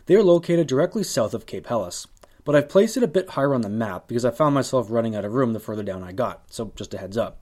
They 0.05 0.15
are 0.15 0.21
located 0.21 0.67
directly 0.67 1.01
south 1.01 1.33
of 1.33 1.45
Cape 1.45 1.67
Helles, 1.67 2.07
but 2.43 2.57
I've 2.57 2.67
placed 2.67 2.97
it 2.97 3.03
a 3.03 3.07
bit 3.07 3.29
higher 3.29 3.53
on 3.53 3.61
the 3.61 3.69
map 3.69 4.09
because 4.09 4.25
I 4.25 4.31
found 4.31 4.53
myself 4.53 4.91
running 4.91 5.15
out 5.15 5.23
of 5.23 5.31
room 5.31 5.53
the 5.53 5.61
further 5.61 5.81
down 5.81 6.03
I 6.03 6.11
got, 6.11 6.43
so 6.51 6.73
just 6.75 6.93
a 6.93 6.97
heads 6.97 7.15
up. 7.15 7.39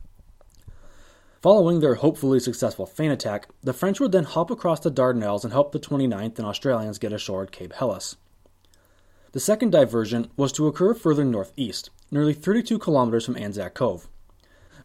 Following 1.41 1.79
their 1.79 1.95
hopefully 1.95 2.39
successful 2.39 2.85
feint 2.85 3.13
attack, 3.13 3.47
the 3.63 3.73
French 3.73 3.99
would 3.99 4.11
then 4.11 4.25
hop 4.25 4.51
across 4.51 4.79
the 4.79 4.91
Dardanelles 4.91 5.43
and 5.43 5.51
help 5.51 5.71
the 5.71 5.79
29th 5.79 6.37
and 6.37 6.45
Australians 6.45 6.99
get 6.99 7.13
ashore 7.13 7.41
at 7.41 7.51
Cape 7.51 7.73
Helles. 7.73 8.15
The 9.33 9.39
second 9.39 9.71
diversion 9.71 10.29
was 10.35 10.51
to 10.53 10.67
occur 10.67 10.93
further 10.93 11.23
northeast, 11.23 11.89
nearly 12.11 12.33
32 12.33 12.77
kilometers 12.79 13.25
from 13.25 13.37
Anzac 13.37 13.73
Cove. 13.73 14.09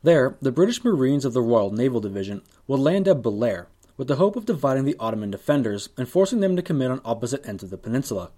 There, 0.05 0.37
the 0.41 0.53
British 0.53 0.85
Marines 0.85 1.25
of 1.25 1.33
the 1.33 1.43
Royal 1.43 1.73
Naval 1.73 2.01
Division 2.01 2.43
would 2.69 2.79
land 2.79 3.09
at 3.09 3.23
Bulair, 3.23 3.67
with 3.97 4.07
the 4.07 4.17
hope 4.17 4.37
of 4.37 4.47
dividing 4.47 4.85
the 4.85 4.95
Ottoman 5.01 5.33
defenders 5.33 5.89
and 5.97 6.09
forcing 6.09 6.39
them 6.39 6.55
to 6.55 6.63
commit 6.63 6.93
on 6.93 7.01
opposite 7.05 7.47
ends 7.49 7.65
of 7.65 7.71
the 7.71 7.79
peninsula. 7.79 8.31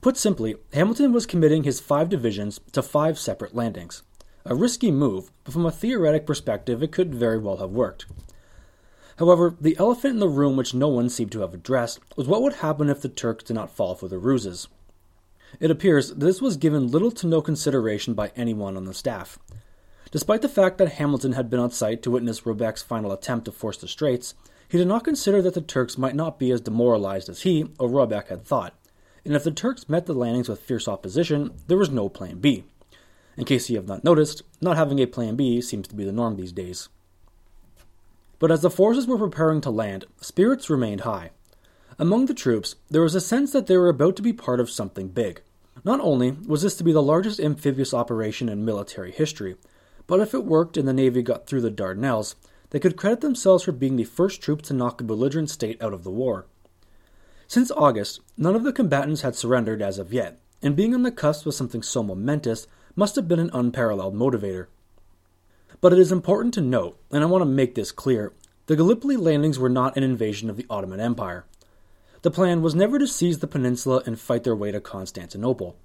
Put 0.00 0.16
simply, 0.16 0.56
Hamilton 0.72 1.12
was 1.12 1.26
committing 1.26 1.64
his 1.64 1.78
five 1.78 2.08
divisions 2.08 2.58
to 2.72 2.82
five 2.82 3.18
separate 3.18 3.54
landings. 3.54 4.02
A 4.46 4.54
risky 4.54 4.90
move, 4.90 5.30
but 5.44 5.52
from 5.52 5.66
a 5.66 5.70
theoretic 5.70 6.24
perspective, 6.24 6.82
it 6.82 6.90
could 6.90 7.14
very 7.14 7.38
well 7.38 7.58
have 7.58 7.70
worked. 7.70 8.06
However, 9.20 9.54
the 9.60 9.76
elephant 9.78 10.14
in 10.14 10.18
the 10.20 10.28
room 10.30 10.56
which 10.56 10.72
no 10.72 10.88
one 10.88 11.10
seemed 11.10 11.30
to 11.32 11.40
have 11.40 11.52
addressed 11.52 12.00
was 12.16 12.26
what 12.26 12.40
would 12.40 12.54
happen 12.54 12.88
if 12.88 13.02
the 13.02 13.08
Turks 13.10 13.44
did 13.44 13.52
not 13.52 13.70
fall 13.70 13.94
for 13.94 14.08
the 14.08 14.18
ruses. 14.18 14.66
It 15.60 15.70
appears 15.70 16.14
this 16.14 16.40
was 16.40 16.56
given 16.56 16.90
little 16.90 17.10
to 17.10 17.26
no 17.26 17.42
consideration 17.42 18.14
by 18.14 18.32
anyone 18.34 18.78
on 18.78 18.86
the 18.86 18.94
staff. 18.94 19.38
Despite 20.10 20.40
the 20.40 20.48
fact 20.48 20.78
that 20.78 20.92
Hamilton 20.92 21.32
had 21.32 21.50
been 21.50 21.60
on 21.60 21.70
site 21.70 22.02
to 22.02 22.10
witness 22.10 22.40
Robeck's 22.40 22.82
final 22.82 23.12
attempt 23.12 23.44
to 23.44 23.52
force 23.52 23.76
the 23.76 23.88
straits, 23.88 24.34
he 24.66 24.78
did 24.78 24.88
not 24.88 25.04
consider 25.04 25.42
that 25.42 25.52
the 25.52 25.60
Turks 25.60 25.98
might 25.98 26.14
not 26.14 26.38
be 26.38 26.50
as 26.50 26.62
demoralized 26.62 27.28
as 27.28 27.42
he 27.42 27.66
or 27.78 27.90
Robeck 27.90 28.28
had 28.28 28.42
thought, 28.46 28.72
and 29.26 29.36
if 29.36 29.44
the 29.44 29.50
Turks 29.50 29.86
met 29.86 30.06
the 30.06 30.14
landings 30.14 30.48
with 30.48 30.60
fierce 30.60 30.88
opposition, 30.88 31.52
there 31.66 31.76
was 31.76 31.90
no 31.90 32.08
plan 32.08 32.38
B. 32.38 32.64
In 33.36 33.44
case 33.44 33.68
you 33.68 33.76
have 33.76 33.86
not 33.86 34.02
noticed, 34.02 34.44
not 34.62 34.78
having 34.78 34.98
a 34.98 35.06
plan 35.06 35.36
B 35.36 35.60
seems 35.60 35.88
to 35.88 35.94
be 35.94 36.04
the 36.04 36.12
norm 36.12 36.36
these 36.36 36.52
days. 36.52 36.88
But 38.40 38.50
as 38.50 38.62
the 38.62 38.70
forces 38.70 39.06
were 39.06 39.18
preparing 39.18 39.60
to 39.60 39.70
land, 39.70 40.06
spirits 40.20 40.68
remained 40.68 41.02
high. 41.02 41.30
Among 41.98 42.26
the 42.26 42.34
troops, 42.34 42.74
there 42.90 43.02
was 43.02 43.14
a 43.14 43.20
sense 43.20 43.52
that 43.52 43.66
they 43.66 43.76
were 43.76 43.90
about 43.90 44.16
to 44.16 44.22
be 44.22 44.32
part 44.32 44.58
of 44.58 44.70
something 44.70 45.08
big. 45.08 45.42
Not 45.84 46.00
only 46.00 46.32
was 46.32 46.62
this 46.62 46.74
to 46.76 46.84
be 46.84 46.92
the 46.92 47.02
largest 47.02 47.38
amphibious 47.38 47.92
operation 47.92 48.48
in 48.48 48.64
military 48.64 49.12
history, 49.12 49.56
but 50.06 50.20
if 50.20 50.34
it 50.34 50.46
worked 50.46 50.78
and 50.78 50.88
the 50.88 50.94
Navy 50.94 51.22
got 51.22 51.46
through 51.46 51.60
the 51.60 51.70
Dardanelles, 51.70 52.34
they 52.70 52.80
could 52.80 52.96
credit 52.96 53.20
themselves 53.20 53.64
for 53.64 53.72
being 53.72 53.96
the 53.96 54.04
first 54.04 54.40
troops 54.40 54.68
to 54.68 54.74
knock 54.74 55.00
a 55.00 55.04
belligerent 55.04 55.50
state 55.50 55.80
out 55.82 55.92
of 55.92 56.02
the 56.02 56.10
war. 56.10 56.46
Since 57.46 57.70
August, 57.72 58.20
none 58.38 58.56
of 58.56 58.64
the 58.64 58.72
combatants 58.72 59.20
had 59.20 59.36
surrendered 59.36 59.82
as 59.82 59.98
of 59.98 60.14
yet, 60.14 60.40
and 60.62 60.74
being 60.74 60.94
on 60.94 61.02
the 61.02 61.12
cusp 61.12 61.46
of 61.46 61.54
something 61.54 61.82
so 61.82 62.02
momentous 62.02 62.66
must 62.96 63.16
have 63.16 63.28
been 63.28 63.38
an 63.38 63.50
unparalleled 63.52 64.14
motivator. 64.14 64.66
But 65.80 65.92
it 65.94 65.98
is 65.98 66.12
important 66.12 66.52
to 66.54 66.60
note, 66.60 66.98
and 67.10 67.22
I 67.22 67.26
want 67.26 67.42
to 67.42 67.46
make 67.46 67.74
this 67.74 67.90
clear, 67.90 68.32
the 68.66 68.76
Gallipoli 68.76 69.16
landings 69.16 69.58
were 69.58 69.70
not 69.70 69.96
an 69.96 70.02
invasion 70.02 70.50
of 70.50 70.56
the 70.56 70.66
Ottoman 70.68 71.00
Empire. 71.00 71.46
The 72.22 72.30
plan 72.30 72.60
was 72.60 72.74
never 72.74 72.98
to 72.98 73.06
seize 73.06 73.38
the 73.38 73.46
peninsula 73.46 74.02
and 74.04 74.20
fight 74.20 74.44
their 74.44 74.54
way 74.54 74.70
to 74.72 74.80
Constantinople. 74.80 75.76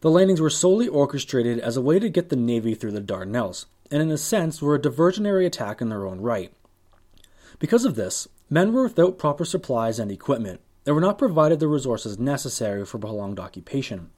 The 0.00 0.10
landings 0.10 0.40
were 0.40 0.50
solely 0.50 0.86
orchestrated 0.86 1.58
as 1.58 1.76
a 1.76 1.80
way 1.80 1.98
to 1.98 2.10
get 2.10 2.28
the 2.28 2.36
Navy 2.36 2.74
through 2.74 2.92
the 2.92 3.00
Dardanelles, 3.00 3.64
and 3.90 4.02
in 4.02 4.10
a 4.10 4.18
sense 4.18 4.60
were 4.60 4.74
a 4.74 4.80
diversionary 4.80 5.46
attack 5.46 5.80
in 5.80 5.88
their 5.88 6.06
own 6.06 6.20
right. 6.20 6.52
Because 7.58 7.86
of 7.86 7.94
this, 7.94 8.28
men 8.50 8.72
were 8.74 8.84
without 8.84 9.18
proper 9.18 9.44
supplies 9.46 9.98
and 9.98 10.12
equipment, 10.12 10.60
and 10.84 10.94
were 10.94 11.00
not 11.00 11.18
provided 11.18 11.60
the 11.60 11.66
resources 11.66 12.18
necessary 12.18 12.84
for 12.84 12.98
prolonged 12.98 13.40
occupation. 13.40 14.10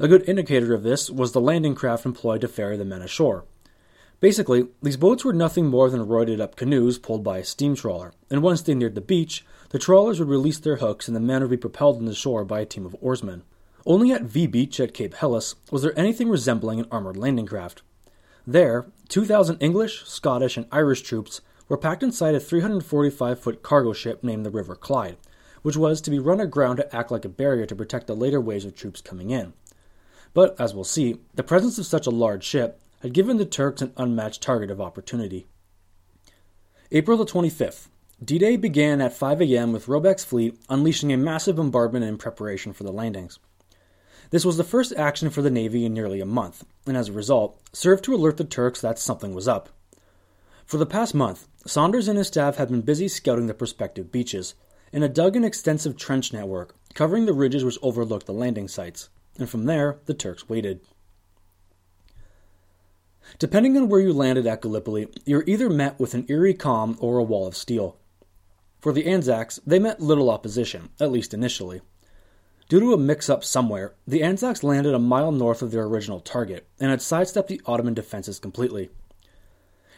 A 0.00 0.08
good 0.08 0.26
indicator 0.26 0.72
of 0.72 0.82
this 0.82 1.10
was 1.10 1.32
the 1.32 1.40
landing 1.40 1.74
craft 1.74 2.06
employed 2.06 2.40
to 2.40 2.48
ferry 2.48 2.78
the 2.78 2.84
men 2.84 3.02
ashore. 3.02 3.44
Basically, 4.20 4.68
these 4.82 4.96
boats 4.96 5.24
were 5.24 5.32
nothing 5.32 5.66
more 5.66 5.90
than 5.90 6.06
roided 6.06 6.40
up 6.40 6.56
canoes 6.56 6.98
pulled 6.98 7.22
by 7.22 7.38
a 7.38 7.44
steam 7.44 7.74
trawler, 7.74 8.12
and 8.30 8.42
once 8.42 8.62
they 8.62 8.74
neared 8.74 8.94
the 8.94 9.00
beach, 9.00 9.44
the 9.70 9.78
trawlers 9.78 10.18
would 10.18 10.28
release 10.28 10.58
their 10.58 10.76
hooks 10.76 11.08
and 11.08 11.16
the 11.16 11.20
men 11.20 11.42
would 11.42 11.50
be 11.50 11.56
propelled 11.56 11.98
in 11.98 12.04
the 12.06 12.14
shore 12.14 12.44
by 12.44 12.60
a 12.60 12.66
team 12.66 12.86
of 12.86 12.96
oarsmen. 13.00 13.42
Only 13.86 14.12
at 14.12 14.22
V 14.22 14.46
Beach 14.46 14.80
at 14.80 14.94
Cape 14.94 15.14
Helles 15.14 15.56
was 15.70 15.82
there 15.82 15.98
anything 15.98 16.28
resembling 16.30 16.80
an 16.80 16.86
armored 16.90 17.16
landing 17.16 17.46
craft. 17.46 17.82
There, 18.46 18.86
2,000 19.08 19.58
English, 19.58 20.04
Scottish, 20.04 20.56
and 20.56 20.66
Irish 20.72 21.02
troops 21.02 21.40
were 21.68 21.76
packed 21.76 22.02
inside 22.02 22.34
a 22.34 22.40
345 22.40 23.38
foot 23.38 23.62
cargo 23.62 23.92
ship 23.92 24.22
named 24.22 24.46
the 24.46 24.50
River 24.50 24.74
Clyde, 24.74 25.16
which 25.62 25.76
was 25.76 26.00
to 26.00 26.10
be 26.10 26.18
run 26.18 26.40
aground 26.40 26.76
to 26.76 26.96
act 26.96 27.10
like 27.10 27.24
a 27.24 27.28
barrier 27.28 27.66
to 27.66 27.76
protect 27.76 28.06
the 28.06 28.14
later 28.14 28.40
waves 28.40 28.64
of 28.64 28.74
troops 28.74 29.00
coming 29.00 29.30
in. 29.30 29.52
But, 30.32 30.58
as 30.60 30.74
we'll 30.74 30.84
see, 30.84 31.20
the 31.34 31.42
presence 31.42 31.78
of 31.78 31.86
such 31.86 32.06
a 32.06 32.10
large 32.10 32.44
ship 32.44 32.80
had 33.04 33.12
given 33.12 33.36
the 33.36 33.44
Turks 33.44 33.82
an 33.82 33.92
unmatched 33.98 34.42
target 34.42 34.70
of 34.70 34.80
opportunity. 34.80 35.46
April 36.90 37.18
the 37.18 37.26
25th. 37.26 37.88
D 38.24 38.38
Day 38.38 38.56
began 38.56 39.02
at 39.02 39.12
5 39.12 39.42
a.m. 39.42 39.74
with 39.74 39.88
Robeck's 39.88 40.24
fleet 40.24 40.58
unleashing 40.70 41.12
a 41.12 41.18
massive 41.18 41.56
bombardment 41.56 42.06
in 42.06 42.16
preparation 42.16 42.72
for 42.72 42.82
the 42.82 42.92
landings. 42.92 43.38
This 44.30 44.46
was 44.46 44.56
the 44.56 44.64
first 44.64 44.94
action 44.96 45.28
for 45.28 45.42
the 45.42 45.50
Navy 45.50 45.84
in 45.84 45.92
nearly 45.92 46.22
a 46.22 46.24
month, 46.24 46.64
and 46.86 46.96
as 46.96 47.10
a 47.10 47.12
result, 47.12 47.60
served 47.74 48.04
to 48.04 48.14
alert 48.14 48.38
the 48.38 48.44
Turks 48.44 48.80
that 48.80 48.98
something 48.98 49.34
was 49.34 49.46
up. 49.46 49.68
For 50.64 50.78
the 50.78 50.86
past 50.86 51.14
month, 51.14 51.46
Sanders 51.66 52.08
and 52.08 52.16
his 52.16 52.28
staff 52.28 52.56
had 52.56 52.70
been 52.70 52.80
busy 52.80 53.08
scouting 53.08 53.48
the 53.48 53.52
prospective 53.52 54.10
beaches, 54.10 54.54
and 54.94 55.02
had 55.02 55.12
dug 55.12 55.36
an 55.36 55.44
extensive 55.44 55.98
trench 55.98 56.32
network 56.32 56.74
covering 56.94 57.26
the 57.26 57.34
ridges 57.34 57.66
which 57.66 57.78
overlooked 57.82 58.24
the 58.24 58.32
landing 58.32 58.66
sites, 58.66 59.10
and 59.38 59.50
from 59.50 59.66
there 59.66 59.98
the 60.06 60.14
Turks 60.14 60.48
waited. 60.48 60.80
Depending 63.38 63.76
on 63.76 63.88
where 63.88 64.00
you 64.00 64.12
landed 64.12 64.46
at 64.46 64.62
Gallipoli, 64.62 65.08
you 65.24 65.36
were 65.36 65.44
either 65.46 65.70
met 65.70 65.98
with 65.98 66.14
an 66.14 66.26
eerie 66.28 66.54
calm 66.54 66.96
or 67.00 67.18
a 67.18 67.22
wall 67.22 67.46
of 67.46 67.56
steel. 67.56 67.96
For 68.80 68.92
the 68.92 69.06
Anzacs, 69.06 69.60
they 69.66 69.78
met 69.78 70.00
little 70.00 70.30
opposition, 70.30 70.90
at 71.00 71.10
least 71.10 71.32
initially. 71.32 71.80
Due 72.68 72.80
to 72.80 72.92
a 72.92 72.98
mix 72.98 73.28
up 73.28 73.44
somewhere, 73.44 73.94
the 74.06 74.22
Anzacs 74.22 74.62
landed 74.62 74.94
a 74.94 74.98
mile 74.98 75.32
north 75.32 75.62
of 75.62 75.70
their 75.70 75.84
original 75.84 76.20
target 76.20 76.66
and 76.80 76.90
had 76.90 77.02
sidestepped 77.02 77.48
the 77.48 77.60
Ottoman 77.66 77.94
defenses 77.94 78.38
completely. 78.38 78.90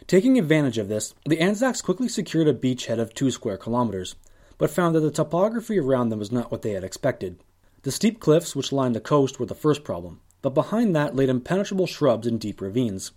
Taking 0.06 0.38
advantage 0.38 0.78
of 0.78 0.88
this, 0.88 1.14
the 1.24 1.40
Anzacs 1.40 1.82
quickly 1.82 2.08
secured 2.08 2.48
a 2.48 2.54
beachhead 2.54 2.98
of 2.98 3.12
two 3.12 3.30
square 3.30 3.56
kilometers, 3.56 4.14
but 4.58 4.70
found 4.70 4.94
that 4.94 5.00
the 5.00 5.10
topography 5.10 5.78
around 5.78 6.08
them 6.08 6.18
was 6.18 6.32
not 6.32 6.50
what 6.50 6.62
they 6.62 6.72
had 6.72 6.84
expected. 6.84 7.40
The 7.82 7.92
steep 7.92 8.20
cliffs 8.20 8.56
which 8.56 8.72
lined 8.72 8.94
the 8.94 9.00
coast 9.00 9.38
were 9.38 9.46
the 9.46 9.54
first 9.54 9.84
problem, 9.84 10.20
but 10.42 10.54
behind 10.54 10.94
that 10.94 11.16
laid 11.16 11.28
impenetrable 11.28 11.86
shrubs 11.86 12.26
and 12.26 12.40
deep 12.40 12.60
ravines. 12.60 13.12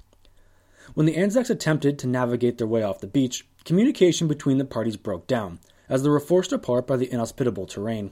When 0.94 1.06
the 1.06 1.18
Anzacs 1.18 1.50
attempted 1.50 2.00
to 2.00 2.08
navigate 2.08 2.58
their 2.58 2.68
way 2.68 2.82
off 2.82 3.02
the 3.02 3.08
beach, 3.08 3.48
communication 3.66 4.28
between 4.28 4.58
the 4.58 4.66
parties 4.66 4.98
broke 4.98 5.28
down, 5.28 5.60
as 5.88 6.04
they 6.04 6.10
were 6.10 6.20
forced 6.20 6.52
apart 6.52 6.88
by 6.88 6.98
the 6.98 7.12
inhospitable 7.12 7.66
terrain. 7.66 8.12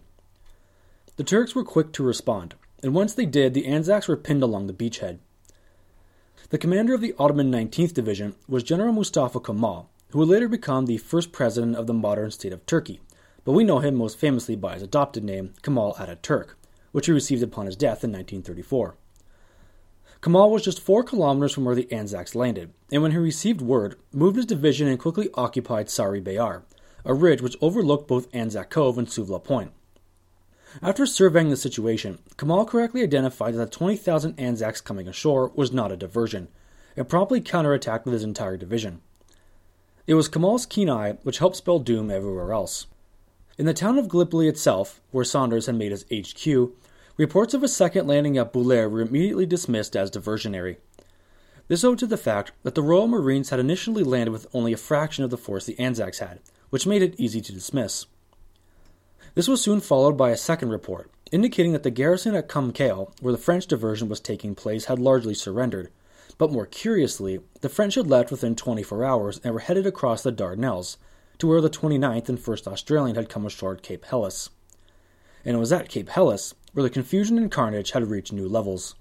The 1.16 1.24
Turks 1.24 1.56
were 1.56 1.64
quick 1.64 1.92
to 1.94 2.04
respond, 2.04 2.56
and 2.84 2.94
once 2.94 3.14
they 3.14 3.26
did, 3.26 3.54
the 3.54 3.66
Anzacs 3.66 4.08
were 4.08 4.18
pinned 4.18 4.44
along 4.44 4.68
the 4.68 4.74
beachhead. 4.74 5.20
The 6.50 6.58
commander 6.58 6.94
of 6.94 7.02
the 7.02 7.16
Ottoman 7.18 7.52
19th 7.52 7.94
Division 7.94 8.36
was 8.48 8.64
General 8.64 8.94
Mustafa 8.94 9.40
Kemal, 9.40 9.90
who 10.10 10.20
would 10.20 10.30
later 10.30 10.48
become 10.48 10.86
the 10.86 10.98
first 10.98 11.32
president 11.32 11.76
of 11.76 11.88
the 11.88 11.94
modern 11.94 12.32
state 12.32 12.54
of 12.54 12.66
Turkey, 12.66 13.02
but 13.44 13.54
we 13.54 13.64
know 13.64 13.80
him 13.80 13.96
most 13.96 14.18
famously 14.18 14.56
by 14.56 14.76
his 14.76 14.84
adopted 14.84 15.24
name, 15.24 15.54
Kemal 15.62 15.96
Ataturk, 15.96 16.56
which 16.98 17.06
he 17.06 17.12
received 17.12 17.44
upon 17.44 17.68
his 17.68 17.76
death 17.76 18.04
in 18.04 18.12
1934. 18.12 18.96
Kemal 20.20 20.50
was 20.50 20.64
just 20.64 20.82
four 20.82 21.04
kilometers 21.04 21.54
from 21.54 21.64
where 21.64 21.76
the 21.76 21.92
Anzacs 21.92 22.34
landed, 22.34 22.74
and 22.92 23.04
when 23.04 23.12
he 23.12 23.20
received 23.20 23.62
word, 23.62 24.00
moved 24.12 24.36
his 24.36 24.48
division 24.48 24.88
and 24.88 24.98
quickly 24.98 25.30
occupied 25.36 25.92
Sari 25.92 26.20
Bair, 26.20 26.64
a 27.06 27.14
ridge 27.14 27.40
which 27.40 27.56
overlooked 27.62 28.08
both 28.08 28.34
Anzac 28.34 28.72
Cove 28.72 28.98
and 28.98 29.08
Suvla 29.08 29.44
Point. 29.44 29.74
After 30.82 31.06
surveying 31.06 31.52
the 31.52 31.56
situation, 31.56 32.18
Kemal 32.36 32.66
correctly 32.66 33.04
identified 33.04 33.54
that 33.54 33.60
the 33.60 33.78
20,000 33.78 34.34
Anzacs 34.40 34.82
coming 34.82 35.08
ashore 35.08 35.52
was 35.54 35.72
not 35.72 35.92
a 35.92 35.98
diversion, 35.98 36.48
and 36.96 37.08
promptly 37.08 37.42
counterattacked 37.42 38.06
with 38.06 38.16
his 38.16 38.24
entire 38.24 38.58
division. 38.58 39.02
It 40.08 40.16
was 40.16 40.28
Kemal's 40.28 40.66
keen 40.66 40.90
eye 40.90 41.20
which 41.22 41.38
helped 41.38 41.58
spell 41.58 41.78
doom 41.78 42.10
everywhere 42.10 42.52
else. 42.52 42.88
In 43.60 43.68
the 43.68 43.74
town 43.76 44.00
of 44.00 44.10
Gallipoli 44.10 44.48
itself, 44.48 45.00
where 45.12 45.24
Sanders 45.24 45.68
had 45.68 45.76
made 45.76 45.92
his 45.92 46.06
HQ, 46.12 46.72
reports 47.18 47.54
of 47.54 47.64
a 47.64 47.68
second 47.68 48.08
landing 48.08 48.38
at 48.38 48.54
Bulair 48.54 48.90
were 48.90 49.02
immediately 49.02 49.46
dismissed 49.46 49.96
as 49.96 50.12
diversionary. 50.12 50.78
This 51.68 51.84
owed 51.84 52.00
to 52.00 52.08
the 52.08 52.16
fact 52.16 52.52
that 52.64 52.76
the 52.76 52.82
Royal 52.82 53.08
Marines 53.08 53.50
had 53.50 53.60
initially 53.60 54.04
landed 54.04 54.32
with 54.32 54.48
only 54.54 54.72
a 54.72 54.78
fraction 54.78 55.24
of 55.24 55.32
the 55.32 55.38
force 55.38 55.66
the 55.66 55.78
Anzacs 55.80 56.20
had, 56.20 56.40
which 56.70 56.88
made 56.88 57.02
it 57.02 57.20
easy 57.20 57.42
to 57.42 57.52
dismiss. 57.52 58.06
This 59.36 59.48
was 59.48 59.62
soon 59.62 59.82
followed 59.82 60.18
by 60.18 60.30
a 60.30 60.38
second 60.38 60.70
report, 60.70 61.12
indicating 61.32 61.74
that 61.74 61.84
the 61.84 61.92
garrison 61.92 62.36
at 62.36 62.48
Kum 62.48 62.72
Kale, 62.72 63.12
where 63.20 63.34
the 63.34 63.38
French 63.38 63.68
diversion 63.68 64.08
was 64.08 64.20
taking 64.20 64.56
place, 64.56 64.86
had 64.86 65.00
largely 65.00 65.34
surrendered. 65.34 65.92
But 66.38 66.52
more 66.52 66.66
curiously, 66.66 67.40
the 67.62 67.70
French 67.70 67.96
had 67.96 68.08
left 68.08 68.32
within 68.32 68.56
24 68.56 69.04
hours 69.04 69.42
and 69.44 69.54
were 69.54 69.60
headed 69.60 69.86
across 69.86 70.24
the 70.24 70.32
Dardanelles, 70.32 70.98
to 71.40 71.48
where 71.48 71.62
the 71.62 71.70
29th 71.70 72.30
and 72.30 72.40
1st 72.40 72.68
Australian 72.68 73.16
had 73.16 73.30
come 73.30 73.46
ashore 73.46 73.74
at 73.74 73.84
Cape 73.84 74.06
Helles. 74.06 74.50
And 75.44 75.56
it 75.56 75.60
was 75.60 75.72
at 75.72 75.90
Cape 75.90 76.10
Helles 76.10 76.56
where 76.78 76.84
the 76.84 76.90
confusion 76.92 77.40
and 77.40 77.50
carnage 77.50 77.90
had 77.90 78.08
reached 78.08 78.32
new 78.32 78.48
levels. 78.48 78.94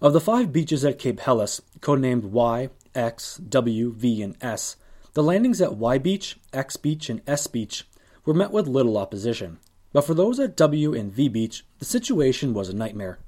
Of 0.00 0.14
the 0.14 0.20
five 0.20 0.50
beaches 0.50 0.82
at 0.82 0.98
Cape 0.98 1.20
Helles, 1.20 1.60
codenamed 1.80 2.22
Y, 2.22 2.70
X, 2.94 3.36
W, 3.36 3.92
V, 3.92 4.22
and 4.22 4.34
S, 4.40 4.76
the 5.12 5.22
landings 5.22 5.60
at 5.60 5.76
Y 5.76 5.98
Beach, 5.98 6.38
X 6.54 6.78
Beach, 6.78 7.10
and 7.10 7.20
S 7.26 7.48
Beach 7.48 7.86
were 8.24 8.32
met 8.32 8.50
with 8.50 8.66
little 8.66 8.96
opposition, 8.96 9.58
but 9.92 10.06
for 10.06 10.14
those 10.14 10.40
at 10.40 10.56
W 10.56 10.94
and 10.94 11.12
V 11.12 11.28
Beach, 11.28 11.66
the 11.80 11.84
situation 11.84 12.54
was 12.54 12.70
a 12.70 12.74
nightmare. 12.74 13.18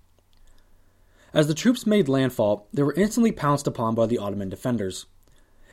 As 1.35 1.47
the 1.47 1.52
troops 1.52 1.87
made 1.87 2.09
landfall, 2.09 2.69
they 2.73 2.83
were 2.83 2.95
instantly 2.95 3.33
pounced 3.33 3.66
upon 3.66 3.95
by 3.95 4.07
the 4.07 4.16
Ottoman 4.16 4.49
defenders. 4.49 5.04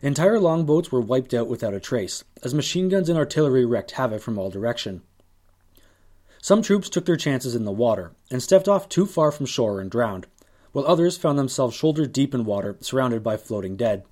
Entire 0.01 0.37
longboats 0.37 0.91
were 0.91 0.99
wiped 0.99 1.33
out 1.33 1.47
without 1.47 1.73
a 1.73 1.79
trace, 1.79 2.25
as 2.43 2.53
machine 2.53 2.89
guns 2.89 3.07
and 3.07 3.17
artillery 3.17 3.63
wreaked 3.63 3.91
havoc 3.91 4.21
from 4.21 4.37
all 4.37 4.49
direction. 4.49 5.03
Some 6.43 6.63
troops 6.63 6.89
took 6.89 7.05
their 7.05 7.17
chances 7.17 7.53
in 7.53 7.65
the 7.65 7.71
water 7.71 8.13
and 8.31 8.41
stepped 8.41 8.67
off 8.67 8.89
too 8.89 9.05
far 9.05 9.31
from 9.31 9.45
shore 9.45 9.79
and 9.79 9.91
drowned, 9.91 10.25
while 10.71 10.87
others 10.87 11.15
found 11.15 11.37
themselves 11.37 11.75
shoulder 11.75 12.07
deep 12.07 12.33
in 12.33 12.45
water, 12.45 12.77
surrounded 12.81 13.21
by 13.23 13.37
floating 13.37 13.77
dead. 13.77 14.03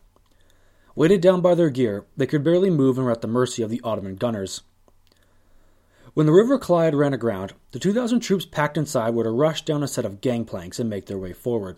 Weighted 0.95 1.21
down 1.21 1.41
by 1.41 1.55
their 1.55 1.71
gear, 1.71 2.05
they 2.15 2.27
could 2.27 2.43
barely 2.43 2.69
move 2.69 2.97
and 2.97 3.05
were 3.05 3.11
at 3.11 3.21
the 3.21 3.27
mercy 3.27 3.63
of 3.63 3.71
the 3.71 3.81
Ottoman 3.83 4.15
gunners. 4.15 4.61
When 6.13 6.27
the 6.27 6.31
River 6.31 6.59
Clyde 6.59 6.93
ran 6.93 7.13
aground, 7.13 7.53
the 7.71 7.79
2,000 7.79 8.19
troops 8.19 8.45
packed 8.45 8.77
inside 8.77 9.15
were 9.15 9.23
to 9.23 9.31
rush 9.31 9.63
down 9.63 9.81
a 9.81 9.87
set 9.87 10.05
of 10.05 10.21
gangplanks 10.21 10.79
and 10.79 10.89
make 10.89 11.07
their 11.07 11.17
way 11.17 11.33
forward. 11.33 11.77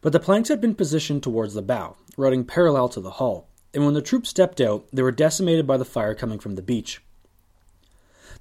But 0.00 0.12
the 0.12 0.20
planks 0.20 0.48
had 0.48 0.60
been 0.60 0.74
positioned 0.74 1.22
towards 1.22 1.54
the 1.54 1.62
bow, 1.62 1.96
running 2.16 2.44
parallel 2.44 2.88
to 2.88 3.00
the 3.00 3.10
hull, 3.12 3.46
and 3.72 3.84
when 3.84 3.94
the 3.94 4.02
troops 4.02 4.30
stepped 4.30 4.60
out, 4.60 4.86
they 4.92 5.02
were 5.02 5.12
decimated 5.12 5.66
by 5.66 5.76
the 5.76 5.84
fire 5.84 6.14
coming 6.14 6.40
from 6.40 6.56
the 6.56 6.62
beach. 6.62 7.02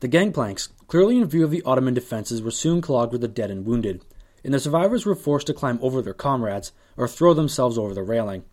The 0.01 0.07
gangplanks, 0.07 0.69
clearly 0.87 1.17
in 1.17 1.25
view 1.25 1.43
of 1.43 1.51
the 1.51 1.61
Ottoman 1.63 1.93
defenses, 1.93 2.41
were 2.41 2.51
soon 2.51 2.79
clogged 2.79 3.11
with 3.11 3.21
the 3.21 3.27
dead 3.27 3.51
and 3.51 3.65
wounded, 3.65 4.05
and 4.45 4.53
the 4.53 4.59
survivors 4.59 5.05
were 5.05 5.15
forced 5.15 5.47
to 5.47 5.53
climb 5.53 5.77
over 5.81 6.01
their 6.01 6.13
comrades 6.13 6.71
or 6.95 7.07
throw 7.07 7.33
themselves 7.33 7.77
over 7.77 7.93
the 7.93 8.03
railing. 8.03 8.45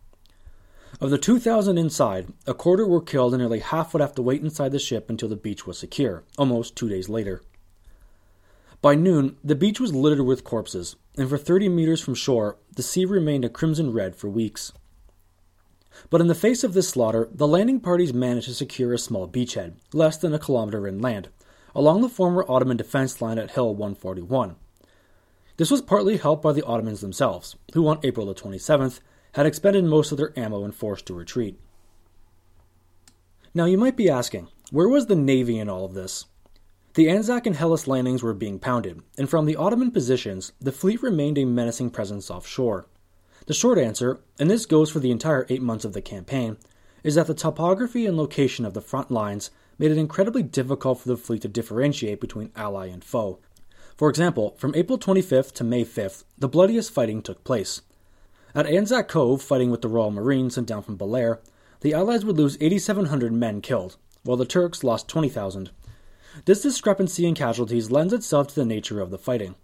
Of 1.01 1.11
the 1.11 1.19
2,000 1.19 1.79
inside, 1.79 2.33
a 2.47 2.55
quarter 2.55 2.87
were 2.87 3.01
killed 3.01 3.35
and 3.35 3.41
nearly 3.41 3.61
half 3.61 3.93
would 3.93 4.01
have 4.01 4.15
to 4.15 4.23
wait 4.23 4.43
inside 4.43 4.73
the 4.73 4.79
ship 4.79 5.09
until 5.09 5.29
the 5.29 5.37
beach 5.37 5.67
was 5.67 5.79
secure, 5.79 6.25
almost 6.37 6.75
two 6.75 6.89
days 6.89 7.09
later. 7.09 7.43
By 8.83 8.95
noon, 8.95 9.37
the 9.45 9.55
beach 9.55 9.79
was 9.79 9.95
littered 9.95 10.25
with 10.27 10.43
corpses, 10.43 10.97
and 11.17 11.29
for 11.29 11.39
30 11.39 11.69
meters 11.69 12.01
from 12.01 12.15
shore, 12.15 12.57
the 12.75 12.83
sea 12.83 13.05
remained 13.05 13.45
a 13.45 13.49
crimson 13.49 13.93
red 13.93 14.17
for 14.17 14.29
weeks. 14.29 14.73
But 16.11 16.21
in 16.21 16.27
the 16.27 16.35
face 16.35 16.63
of 16.63 16.75
this 16.75 16.89
slaughter, 16.89 17.29
the 17.33 17.49
landing 17.49 17.81
parties 17.81 18.13
managed 18.13 18.49
to 18.49 18.55
secure 18.55 18.93
a 18.93 18.99
small 18.99 19.27
beachhead, 19.27 19.75
less 19.93 20.17
than 20.17 20.35
a 20.35 20.39
kilometer 20.39 20.87
inland, 20.87 21.29
along 21.77 22.01
the 22.01 22.09
former 22.09 22.45
Ottoman 22.49 22.79
defense 22.79 23.21
line 23.21 23.39
at 23.39 23.51
Hill 23.51 23.75
141. 23.75 24.57
This 25.59 25.71
was 25.71 25.83
partly 25.83 26.17
helped 26.17 26.43
by 26.43 26.53
the 26.53 26.65
Ottomans 26.65 27.03
themselves, 27.03 27.55
who 27.75 27.87
on 27.87 28.01
April 28.03 28.27
the 28.27 28.35
27th 28.35 29.01
had 29.33 29.45
expended 29.45 29.85
most 29.85 30.11
of 30.11 30.17
their 30.17 30.33
ammo 30.39 30.65
and 30.65 30.75
forced 30.75 31.05
to 31.07 31.15
retreat. 31.15 31.61
Now, 33.53 33.67
you 33.67 33.77
might 33.77 33.97
be 33.97 34.09
asking, 34.09 34.49
where 34.71 34.89
was 34.89 35.07
the 35.07 35.15
Navy 35.15 35.59
in 35.59 35.69
all 35.69 35.85
of 35.85 35.93
this? 35.93 36.25
The 36.95 37.11
Anzac 37.11 37.47
and 37.47 37.57
Helles 37.57 37.87
landings 37.87 38.23
were 38.23 38.33
being 38.33 38.59
pounded, 38.59 39.03
and 39.19 39.29
from 39.29 39.45
the 39.45 39.57
Ottoman 39.57 39.91
positions, 39.91 40.53
the 40.59 40.73
fleet 40.73 41.03
remained 41.03 41.37
a 41.37 41.45
menacing 41.45 41.91
presence 41.91 42.31
offshore. 42.31 42.87
The 43.47 43.55
short 43.55 43.79
answer, 43.79 44.19
and 44.39 44.51
this 44.51 44.65
goes 44.65 44.91
for 44.91 44.99
the 44.99 45.11
entire 45.11 45.45
eight 45.51 45.61
months 45.61 45.85
of 45.85 45.93
the 45.93 46.01
campaign, 46.01 46.57
is 47.03 47.17
that 47.17 47.27
the 47.27 47.35
topography 47.35 48.07
and 48.07 48.17
location 48.17 48.65
of 48.65 48.73
the 48.73 48.81
front 48.81 49.11
lines 49.11 49.51
made 49.79 49.91
it 49.91 49.99
incredibly 49.99 50.43
difficult 50.43 51.01
for 51.01 51.09
the 51.09 51.17
fleet 51.17 51.43
to 51.43 51.49
differentiate 51.49 52.21
between 52.21 52.53
ally 52.57 52.87
and 52.87 53.05
foe. 53.05 53.39
For 53.97 54.11
example, 54.11 54.55
from 54.59 54.75
April 54.75 54.99
25th 54.99 55.53
to 55.53 55.65
May 55.65 55.85
5th, 55.85 56.25
the 56.37 56.49
bloodiest 56.49 56.93
fighting 56.93 57.23
took 57.23 57.45
place. 57.45 57.83
At 58.55 58.67
Anzac 58.67 59.09
Cove, 59.09 59.43
fighting 59.43 59.71
with 59.71 59.83
the 59.83 59.89
Royal 59.89 60.11
Marines 60.11 60.55
sent 60.55 60.67
down 60.67 60.83
from 60.83 60.97
Bulair, 60.97 61.39
the 61.81 61.95
Allies 61.95 62.25
would 62.25 62.37
lose 62.37 62.57
8,700 62.61 63.33
men 63.33 63.61
killed, 63.61 63.97
while 64.23 64.37
the 64.37 64.45
Turks 64.45 64.83
lost 64.83 65.09
20,000. 65.09 65.71
This 66.45 66.63
discrepancy 66.63 67.27
in 67.27 67.35
casualties 67.35 67.91
lends 67.91 68.13
itself 68.13 68.49
to 68.49 68.55
the 68.55 68.65
nature 68.65 69.01
of 69.01 69.11
the 69.11 69.19
fighting. 69.19 69.55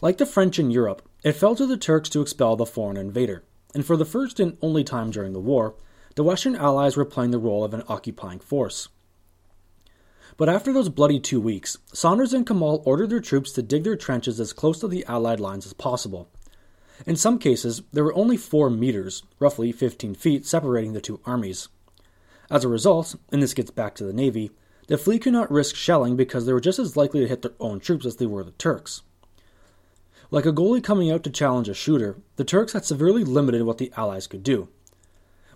Like 0.00 0.18
the 0.18 0.26
French 0.26 0.58
in 0.58 0.70
Europe, 0.70 1.02
it 1.22 1.32
fell 1.32 1.54
to 1.56 1.66
the 1.66 1.76
Turks 1.76 2.08
to 2.10 2.22
expel 2.22 2.56
the 2.56 2.64
foreign 2.64 2.96
invader, 2.96 3.42
and 3.74 3.84
for 3.84 3.96
the 3.96 4.06
first 4.06 4.40
and 4.40 4.56
only 4.62 4.84
time 4.84 5.10
during 5.10 5.32
the 5.32 5.40
war, 5.40 5.74
the 6.14 6.24
Western 6.24 6.56
Allies 6.56 6.96
were 6.96 7.04
playing 7.04 7.30
the 7.30 7.38
role 7.38 7.64
of 7.64 7.74
an 7.74 7.82
occupying 7.88 8.38
force. 8.38 8.88
But 10.40 10.48
after 10.48 10.72
those 10.72 10.88
bloody 10.88 11.20
two 11.20 11.38
weeks, 11.38 11.76
Sanders 11.92 12.32
and 12.32 12.46
Kemal 12.46 12.82
ordered 12.86 13.10
their 13.10 13.20
troops 13.20 13.52
to 13.52 13.62
dig 13.62 13.84
their 13.84 13.94
trenches 13.94 14.40
as 14.40 14.54
close 14.54 14.80
to 14.80 14.88
the 14.88 15.04
Allied 15.04 15.38
lines 15.38 15.66
as 15.66 15.74
possible. 15.74 16.30
In 17.04 17.14
some 17.14 17.38
cases, 17.38 17.82
there 17.92 18.04
were 18.04 18.14
only 18.14 18.38
four 18.38 18.70
meters, 18.70 19.22
roughly 19.38 19.70
15 19.70 20.14
feet, 20.14 20.46
separating 20.46 20.94
the 20.94 21.00
two 21.02 21.20
armies. 21.26 21.68
As 22.50 22.64
a 22.64 22.68
result, 22.68 23.16
and 23.30 23.42
this 23.42 23.52
gets 23.52 23.70
back 23.70 23.94
to 23.96 24.04
the 24.04 24.14
Navy, 24.14 24.50
the 24.86 24.96
fleet 24.96 25.24
could 25.24 25.34
not 25.34 25.50
risk 25.50 25.76
shelling 25.76 26.16
because 26.16 26.46
they 26.46 26.54
were 26.54 26.60
just 26.62 26.78
as 26.78 26.96
likely 26.96 27.20
to 27.20 27.28
hit 27.28 27.42
their 27.42 27.52
own 27.60 27.78
troops 27.78 28.06
as 28.06 28.16
they 28.16 28.24
were 28.24 28.42
the 28.42 28.52
Turks. 28.52 29.02
Like 30.30 30.46
a 30.46 30.54
goalie 30.54 30.82
coming 30.82 31.10
out 31.10 31.22
to 31.24 31.30
challenge 31.30 31.68
a 31.68 31.74
shooter, 31.74 32.16
the 32.36 32.44
Turks 32.44 32.72
had 32.72 32.86
severely 32.86 33.24
limited 33.24 33.64
what 33.64 33.76
the 33.76 33.92
Allies 33.94 34.26
could 34.26 34.42
do. 34.42 34.68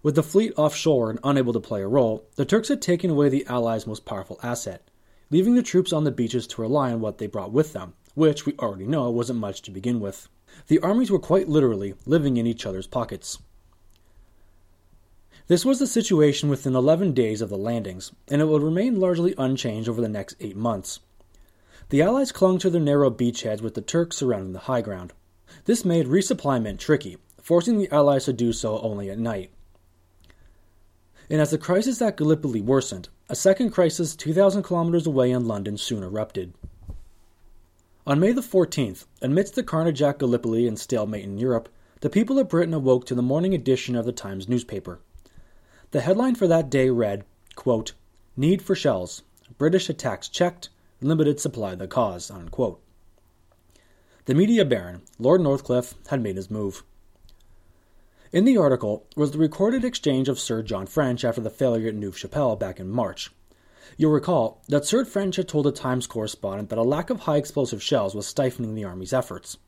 With 0.05 0.17
the 0.17 0.23
fleet 0.23 0.53
offshore 0.59 1.09
and 1.09 1.19
unable 1.25 1.55
to 1.55 1.61
play 1.61 1.81
a 1.81 1.89
role, 1.89 2.27
the 2.37 2.45
Turks 2.45 2.69
had 2.69 2.83
taken 2.83 3.09
away 3.09 3.31
the 3.31 3.47
Allies' 3.47 3.87
most 3.87 4.05
powerful 4.05 4.39
asset, 4.43 4.87
leaving 5.31 5.55
the 5.55 5.63
troops 5.63 5.95
on 5.95 6.05
the 6.05 6.11
beaches 6.11 6.47
to 6.49 6.61
rely 6.61 6.93
on 6.93 7.01
what 7.01 7.17
they 7.17 7.27
brought 7.27 7.53
with 7.53 7.73
them, 7.73 7.95
which 8.13 8.45
we 8.45 8.53
already 8.59 8.87
know 8.87 9.09
wasn't 9.09 9.39
much 9.39 9.63
to 9.63 9.71
begin 9.71 10.01
with. 10.01 10.29
The 10.67 10.79
armies 10.81 11.11
were 11.11 11.19
quite 11.19 11.49
literally 11.49 11.95
living 12.05 12.37
in 12.37 12.47
each 12.47 12.67
other's 12.67 12.87
pockets. 12.87 13.39
This 15.47 15.65
was 15.65 15.79
the 15.79 15.87
situation 15.87 16.51
within 16.51 16.77
11 16.77 17.15
days 17.15 17.41
of 17.41 17.49
the 17.49 17.57
landings, 17.57 18.13
and 18.29 18.43
it 18.43 18.49
would 18.49 18.63
remain 18.63 19.01
largely 19.01 19.35
unchanged 19.39 19.89
over 19.89 20.03
the 20.03 20.09
next 20.11 20.37
eight 20.39 20.55
months. 20.55 21.01
The 21.89 22.03
Allies 22.03 22.31
clung 22.31 22.59
to 22.59 22.69
their 22.69 22.79
narrow 22.79 23.11
beachheads 23.11 23.63
with 23.63 23.73
the 23.73 23.81
Turks 23.81 24.19
surrounding 24.19 24.53
the 24.53 24.69
high 24.69 24.83
ground. 24.83 25.15
This 25.65 25.83
made 25.83 26.09
resupplyment 26.09 26.79
tricky, 26.79 27.17
forcing 27.41 27.79
the 27.79 27.91
Allies 27.91 28.27
to 28.27 28.35
do 28.35 28.53
so 28.53 28.79
only 28.81 29.09
at 29.09 29.19
night. 29.19 29.51
And 31.31 31.41
as 31.41 31.51
the 31.51 31.59
crisis 31.59 32.03
at 32.03 32.17
Gallipoli 32.17 32.61
worsened, 32.61 33.09
a 33.29 33.35
second 33.35 33.71
crisis 33.71 34.15
2,000 34.15 34.63
kilometers 34.63 35.07
away 35.07 35.31
in 35.31 35.47
London 35.47 35.79
soon 35.79 36.03
erupted. 36.03 36.53
On 38.07 38.21
May 38.21 38.33
the 38.33 38.43
14th, 38.43 39.07
amidst 39.23 39.55
the 39.55 39.63
carnage 39.63 40.03
at 40.03 40.19
Gallipoli 40.19 40.69
and 40.69 40.79
stalemate 40.79 41.25
in 41.25 41.39
Europe, 41.39 41.71
the 42.01 42.11
people 42.11 42.39
of 42.39 42.51
Britain 42.51 42.75
awoke 42.75 43.07
to 43.07 43.15
the 43.15 43.23
morning 43.23 43.55
edition 43.55 43.97
of 43.97 44.05
the 44.05 44.13
Times 44.13 44.47
newspaper. 44.47 45.01
The 45.93 46.03
headline 46.03 46.35
for 46.35 46.47
that 46.47 46.69
day 46.69 46.91
read, 46.91 47.25
quote, 47.55 47.95
Need 48.37 48.61
for 48.61 48.75
shells. 48.75 49.23
British 49.57 49.89
attacks 49.89 50.29
checked. 50.29 50.69
Limited 51.01 51.41
supply 51.41 51.75
the 51.75 51.87
cause. 51.87 52.31
Unquote. 52.31 52.83
The 54.27 54.35
media 54.35 54.65
baron, 54.65 55.03
Lord 55.19 55.41
Northcliffe, 55.41 55.95
had 56.09 56.23
made 56.23 56.37
his 56.37 56.51
move. 56.51 56.83
In 58.35 58.45
the 58.45 58.57
article 58.57 59.07
was 59.15 59.31
the 59.31 59.39
recorded 59.39 59.85
exchange 59.85 60.29
of 60.29 60.41
Sir 60.41 60.61
John 60.61 60.87
French 60.87 61.25
after 61.25 61.41
the 61.41 61.51
failure 61.51 61.91
at 61.91 61.95
Neuve 61.95 62.19
Chapelle 62.19 62.57
back 62.57 62.81
in 62.81 62.91
March. 62.91 63.31
You'll 63.97 64.11
recall 64.11 64.61
that 64.67 64.85
Sir 64.85 65.05
French 65.05 65.37
had 65.37 65.47
told 65.47 65.69
a 65.69 65.71
Times 65.71 66.09
correspondent 66.09 66.69
that 66.71 66.79
a 66.79 66.83
lack 66.83 67.11
of 67.11 67.21
high 67.21 67.37
explosive 67.37 67.81
shells 67.81 68.13
was 68.13 68.27
stifling 68.27 68.75
the 68.75 68.83
Army's 68.83 69.13
efforts. 69.13 69.59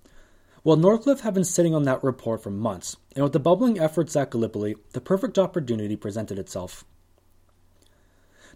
Well, 0.64 0.76
Northcliffe 0.76 1.20
had 1.20 1.32
been 1.32 1.44
sitting 1.44 1.76
on 1.76 1.84
that 1.84 2.02
report 2.02 2.42
for 2.42 2.50
months, 2.50 2.96
and 3.14 3.22
with 3.22 3.32
the 3.32 3.38
bubbling 3.38 3.78
efforts 3.78 4.16
at 4.16 4.32
Gallipoli, 4.32 4.74
the 4.94 5.00
perfect 5.00 5.38
opportunity 5.38 5.94
presented 5.94 6.36
itself. 6.36 6.84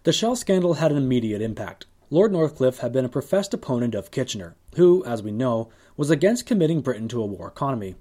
The 0.03 0.11
shell 0.11 0.35
scandal 0.35 0.73
had 0.73 0.91
an 0.91 0.97
immediate 0.97 1.41
impact. 1.41 1.85
Lord 2.09 2.33
Northcliffe 2.33 2.79
had 2.79 2.91
been 2.91 3.05
a 3.05 3.07
professed 3.09 3.53
opponent 3.53 3.95
of 3.95 4.11
Kitchener, 4.11 4.57
who, 4.75 5.05
as 5.05 5.23
we 5.23 5.31
know, 5.31 5.69
was 5.95 6.09
against 6.09 6.45
committing 6.45 6.81
Britain 6.81 7.07
to 7.07 7.21
a 7.21 7.25
war 7.25 7.47
economy. 7.47 7.95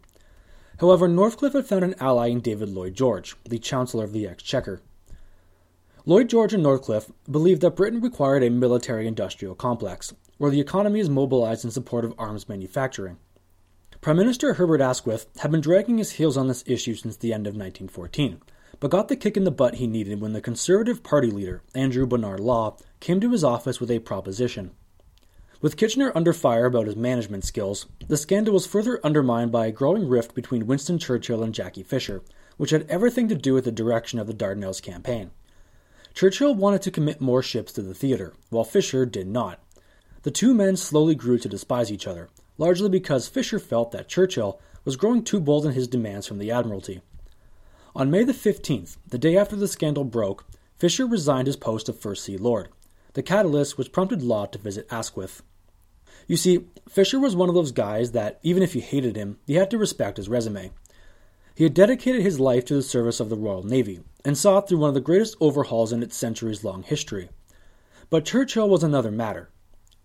However, 0.81 1.09
Northcliffe 1.09 1.53
had 1.53 1.67
found 1.67 1.85
an 1.85 1.95
ally 2.01 2.29
in 2.29 2.41
David 2.41 2.71
Lloyd 2.71 2.95
George, 2.95 3.37
the 3.45 3.59
Chancellor 3.59 4.03
of 4.03 4.15
the 4.15 4.27
Exchequer. 4.27 4.81
Lloyd 6.07 6.31
George 6.31 6.55
and 6.55 6.63
Northcliffe 6.63 7.11
believed 7.31 7.61
that 7.61 7.77
Britain 7.77 8.01
required 8.01 8.43
a 8.43 8.49
military 8.49 9.07
industrial 9.07 9.55
complex, 9.55 10.15
where 10.39 10.51
the 10.51 10.61
economy 10.61 11.01
is 11.01 11.11
mobilized 11.11 11.67
in 11.67 11.71
support 11.71 12.07
of 12.07 12.15
arms 12.17 12.49
manufacturing. 12.49 13.19
Prime 14.01 14.17
Minister 14.17 14.55
Herbert 14.55 14.81
Asquith 14.81 15.27
had 15.41 15.51
been 15.51 15.61
dragging 15.61 15.99
his 15.99 16.13
heels 16.13 16.39
on 16.39 16.49
this 16.49 16.65
issue 16.67 16.95
since 16.95 17.19
the 17.19 17.35
end 17.35 17.47
of 17.47 17.53
1914, 17.53 18.41
but 18.81 18.91
got 18.91 19.09
the 19.09 19.17
kick 19.17 19.37
in 19.37 19.45
the 19.45 19.51
butt 19.51 19.75
he 19.75 19.87
needed 19.87 20.23
when 20.23 20.33
the 20.33 20.41
Conservative 20.41 21.03
Party 21.03 21.31
leader, 21.31 21.61
Andrew 21.75 22.07
Bonar 22.07 22.39
Law, 22.39 22.79
came 23.01 23.21
to 23.21 23.33
his 23.33 23.45
office 23.45 23.81
with 23.81 23.91
a 23.91 23.99
proposition. 23.99 24.71
With 25.63 25.77
Kitchener 25.77 26.11
under 26.15 26.33
fire 26.33 26.65
about 26.65 26.87
his 26.87 26.97
management 26.97 27.45
skills, 27.45 27.85
the 28.09 28.17
scandal 28.17 28.55
was 28.55 28.67
further 28.67 28.99
undermined 29.05 29.53
by 29.53 29.67
a 29.67 29.73
growing 29.73 30.09
rift 30.09 30.35
between 30.35 30.67
Winston 30.67 30.99
Churchill 30.99 31.43
and 31.43 31.55
Jackie 31.55 31.83
Fisher, 31.83 32.23
which 32.57 32.71
had 32.71 32.87
everything 32.89 33.29
to 33.29 33.35
do 33.35 33.53
with 33.53 33.67
the 33.67 33.73
direction 33.73 34.19
of 34.19 34.27
the 34.27 34.33
Dardanelles 34.33 34.81
campaign. 34.81 35.33
Churchill 36.15 36.55
wanted 36.55 36.81
to 36.83 36.91
commit 36.91 37.21
more 37.21 37.43
ships 37.43 37.73
to 37.73 37.83
the 37.83 37.93
theater, 37.93 38.33
while 38.49 38.65
Fisher 38.65 39.05
did 39.05 39.27
not. 39.27 39.61
The 40.23 40.31
two 40.31 40.55
men 40.55 40.79
slowly 40.79 41.15
grew 41.15 41.39
to 41.39 41.49
despise 41.49 41.93
each 41.93 42.07
other, 42.07 42.31
largely 42.57 42.89
because 42.89 43.29
Fisher 43.29 43.59
felt 43.59 43.91
that 43.93 44.09
Churchill 44.09 44.59
was 44.87 44.97
growing 44.97 45.23
too 45.23 45.41
bold 45.41 45.67
in 45.67 45.73
his 45.73 45.89
demands 45.89 46.27
from 46.27 46.39
the 46.39 46.51
Admiralty. 46.51 47.03
On 47.95 48.11
May 48.11 48.25
the 48.25 48.33
15th, 48.33 48.97
the 49.07 49.19
day 49.19 49.37
after 49.37 49.57
the 49.57 49.69
scandal 49.69 50.05
broke, 50.05 50.47
Fisher 50.79 51.05
resigned 51.07 51.49
his 51.49 51.57
post 51.57 51.91
of 51.91 52.01
First 52.01 52.25
Sea 52.25 52.39
Lord, 52.39 52.71
the 53.13 53.23
catalyst 53.23 53.77
which 53.77 53.93
prompted 53.93 54.23
Law 54.23 54.47
to 54.47 54.59
visit 54.59 54.87
Asquith. 54.91 55.43
You 56.27 56.37
see, 56.37 56.67
Fisher 56.89 57.19
was 57.19 57.37
one 57.37 57.49
of 57.49 57.55
those 57.55 57.73
guys 57.73 58.13
that, 58.13 58.39
even 58.43 58.63
if 58.63 58.75
you 58.75 58.81
hated 58.81 59.17
him, 59.17 59.39
you 59.47 59.59
had 59.59 59.71
to 59.71 59.79
respect 59.79 60.17
his 60.17 60.29
resume. 60.29 60.71
He 61.55 61.65
had 61.65 61.75
dedicated 61.75 62.23
his 62.23 62.41
life 62.41 62.65
to 62.67 62.75
the 62.75 62.83
service 62.83 63.21
of 63.21 63.29
the 63.29 63.37
Royal 63.37 63.63
Navy, 63.63 64.01
and 64.25 64.37
saw 64.37 64.61
through 64.61 64.79
one 64.79 64.89
of 64.89 64.95
the 64.95 65.01
greatest 65.01 65.37
overhauls 65.41 65.93
in 65.93 66.03
its 66.03 66.17
centuries 66.17 66.65
long 66.65 66.83
history. 66.83 67.29
But 68.09 68.25
Churchill 68.25 68.69
was 68.69 68.83
another 68.83 69.11
matter. 69.11 69.51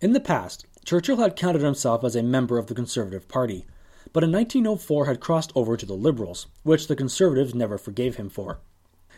In 0.02 0.14
the 0.14 0.20
past, 0.20 0.66
Churchill 0.84 1.18
had 1.18 1.36
counted 1.36 1.62
himself 1.62 2.04
as 2.04 2.16
a 2.16 2.24
member 2.24 2.58
of 2.58 2.68
the 2.68 2.76
Conservative 2.76 3.28
Party, 3.28 3.66
but 4.14 4.24
in 4.24 4.32
1904 4.32 5.06
had 5.06 5.20
crossed 5.20 5.52
over 5.56 5.76
to 5.76 5.86
the 5.86 5.94
Liberals, 5.94 6.48
which 6.64 6.88
the 6.88 6.96
Conservatives 6.96 7.56
never 7.56 7.78
forgave 7.78 8.18
him 8.18 8.30
for. 8.30 8.60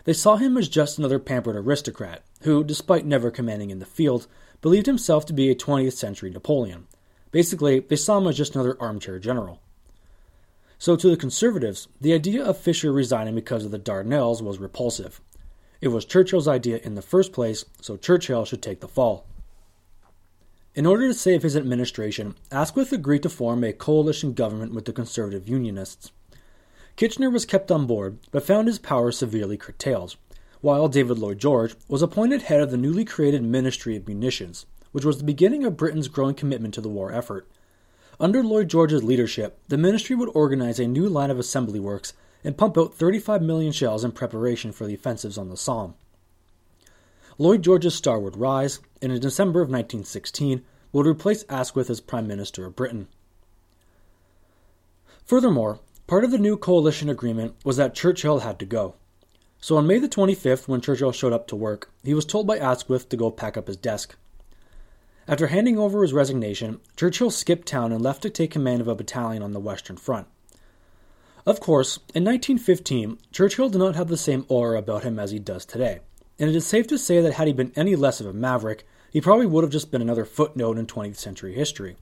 They 0.06 0.14
saw 0.14 0.38
him 0.38 0.58
as 0.58 0.70
just 0.70 0.98
another 0.98 1.20
pampered 1.20 1.58
aristocrat, 1.58 2.24
who, 2.44 2.64
despite 2.64 3.06
never 3.06 3.30
commanding 3.30 3.72
in 3.72 3.80
the 3.80 3.86
field, 3.86 4.28
believed 4.62 4.86
himself 4.86 5.26
to 5.26 5.34
be 5.34 5.50
a 5.50 5.56
20th 5.56 5.94
century 5.94 6.30
Napoleon. 6.30 6.88
Basically, 7.32 7.80
they 7.80 7.96
saw 7.96 8.18
him 8.18 8.28
as 8.28 8.38
just 8.38 8.56
another 8.56 8.78
armchair 8.80 9.20
general. 9.20 9.62
So, 10.80 10.96
to 10.96 11.10
the 11.10 11.18
Conservatives, 11.18 11.88
the 12.00 12.14
idea 12.14 12.44
of 12.44 12.58
Fisher 12.58 12.92
resigning 12.92 13.36
because 13.36 13.66
of 13.66 13.72
the 13.72 13.80
Dardanelles 13.80 14.42
was 14.42 14.60
repulsive. 14.60 15.22
It 15.82 15.90
was 15.90 16.06
Churchill's 16.06 16.48
idea 16.48 16.80
in 16.84 16.96
the 16.96 17.02
first 17.02 17.34
place, 17.34 17.66
so 17.82 17.98
Churchill 17.98 18.46
should 18.46 18.62
take 18.62 18.80
the 18.80 18.88
fall. 18.88 19.26
In 20.76 20.86
order 20.86 21.08
to 21.08 21.14
save 21.14 21.42
his 21.42 21.58
administration, 21.58 22.36
Asquith 22.52 22.94
agreed 22.94 23.24
to 23.24 23.30
form 23.30 23.64
a 23.64 23.74
coalition 23.74 24.34
government 24.34 24.74
with 24.74 24.86
the 24.86 24.94
Conservative 24.94 25.50
Unionists. 25.50 26.12
Kitchener 26.96 27.30
was 27.30 27.46
kept 27.46 27.72
on 27.72 27.88
board, 27.88 28.20
but 28.32 28.44
found 28.46 28.68
his 28.68 28.80
power 28.80 29.12
severely 29.12 29.58
curtailed, 29.58 30.16
while 30.62 30.88
David 30.88 31.20
Lloyd 31.20 31.40
George 31.40 31.76
was 31.88 32.02
appointed 32.02 32.44
head 32.44 32.62
of 32.62 32.72
the 32.72 32.78
newly 32.78 33.06
created 33.06 33.44
Ministry 33.44 33.96
of 33.96 34.08
Munitions, 34.08 34.66
which 34.92 35.06
was 35.06 35.18
the 35.18 35.24
beginning 35.24 35.64
of 35.64 35.78
Britain's 35.78 36.08
growing 36.08 36.36
commitment 36.36 36.74
to 36.74 36.82
the 36.82 36.90
war 36.90 37.12
effort. 37.12 37.48
Under 38.20 38.44
Lloyd 38.44 38.68
George's 38.68 39.04
leadership, 39.04 39.60
the 39.68 39.78
ministry 39.78 40.16
would 40.16 40.30
organize 40.34 40.80
a 40.80 40.88
new 40.88 41.08
line 41.08 41.30
of 41.30 41.38
assembly 41.38 41.80
works 41.80 42.14
and 42.44 42.58
pump 42.58 42.78
out 42.78 42.96
35 42.96 43.42
million 43.42 43.72
shells 43.72 44.04
in 44.04 44.12
preparation 44.12 44.72
for 44.72 44.88
the 44.88 44.96
offensives 44.96 45.38
on 45.38 45.50
the 45.50 45.58
Somme. 45.58 45.94
Lloyd 47.38 47.62
George's 47.62 47.94
star 47.94 48.20
would 48.20 48.38
rise, 48.38 48.80
and 49.02 49.12
in 49.12 49.20
December 49.20 49.62
of 49.62 49.70
1916 49.70 50.64
would 50.92 51.06
replace 51.06 51.46
Asquith 51.50 51.90
as 51.90 52.02
Prime 52.02 52.26
Minister 52.26 52.66
of 52.66 52.76
Britain. 52.76 53.08
Furthermore, 55.24 55.80
part 56.08 56.24
of 56.24 56.32
the 56.32 56.40
new 56.40 56.58
coalition 56.58 57.10
agreement 57.10 57.54
was 57.64 57.78
that 57.78 57.94
Churchill 57.94 58.40
had 58.40 58.58
to 58.60 58.66
go. 58.66 58.96
So 59.60 59.78
on 59.78 59.88
May 59.88 60.00
the 60.00 60.08
25th, 60.08 60.68
when 60.68 60.82
Churchill 60.82 61.12
showed 61.12 61.34
up 61.34 61.48
to 61.48 61.56
work, 61.56 61.92
he 62.04 62.14
was 62.14 62.26
told 62.26 62.48
by 62.48 62.58
Asquith 62.58 63.10
to 63.10 63.18
go 63.18 63.32
pack 63.32 63.58
up 63.58 63.68
his 63.68 63.78
desk. 63.78 64.16
After 65.28 65.48
handing 65.48 65.78
over 65.78 66.04
his 66.04 66.14
resignation, 66.14 66.80
Churchill 66.96 67.32
skipped 67.32 67.68
town 67.68 67.92
and 67.92 68.02
left 68.02 68.22
to 68.22 68.30
take 68.30 68.52
command 68.52 68.82
of 68.82 68.88
a 68.88 68.96
battalion 68.96 69.44
on 69.44 69.52
the 69.52 69.60
Western 69.60 69.98
Front. 69.98 70.28
Of 71.46 71.60
course, 71.60 71.98
in 72.14 72.24
1915, 72.24 73.18
Churchill 73.32 73.70
did 73.70 73.80
not 73.80 73.96
have 73.96 74.10
the 74.10 74.18
same 74.18 74.46
aura 74.48 74.78
about 74.78 75.04
him 75.04 75.18
as 75.18 75.32
he 75.32 75.40
does 75.40 75.66
today, 75.66 76.00
and 76.40 76.50
it 76.50 76.56
is 76.56 76.66
safe 76.66 76.88
to 76.88 76.98
say 76.98 77.20
that 77.22 77.34
had 77.34 77.48
he 77.48 77.54
been 77.54 77.74
any 77.76 77.96
less 77.96 78.22
of 78.22 78.28
a 78.28 78.34
maverick, 78.34 78.86
he 79.12 79.22
probably 79.22 79.46
would 79.46 79.64
have 79.64 79.72
just 79.72 79.92
been 79.92 80.02
another 80.02 80.26
footnote 80.26 80.78
in 80.78 80.86
20th 80.86 81.16
century 81.16 81.54
history. 81.54 81.96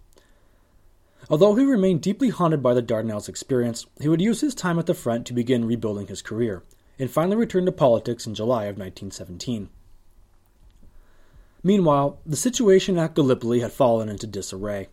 Although 1.29 1.55
he 1.55 1.63
remained 1.63 2.01
deeply 2.01 2.29
haunted 2.29 2.61
by 2.61 2.73
the 2.73 2.83
Dardanelles 2.83 3.29
experience, 3.29 3.85
he 3.99 4.07
would 4.07 4.21
use 4.21 4.41
his 4.41 4.53
time 4.53 4.77
at 4.77 4.85
the 4.85 4.93
front 4.93 5.25
to 5.27 5.33
begin 5.33 5.65
rebuilding 5.65 6.07
his 6.07 6.21
career, 6.21 6.63
and 6.99 7.11
finally 7.11 7.35
returned 7.35 7.65
to 7.65 7.71
politics 7.71 8.25
in 8.25 8.35
July 8.35 8.65
of 8.65 8.77
1917. 8.77 9.69
Meanwhile, 11.63 12.19
the 12.25 12.35
situation 12.35 12.97
at 12.99 13.15
Gallipoli 13.15 13.61
had 13.61 13.73
fallen 13.73 14.07
into 14.07 14.27
disarray. 14.27 14.87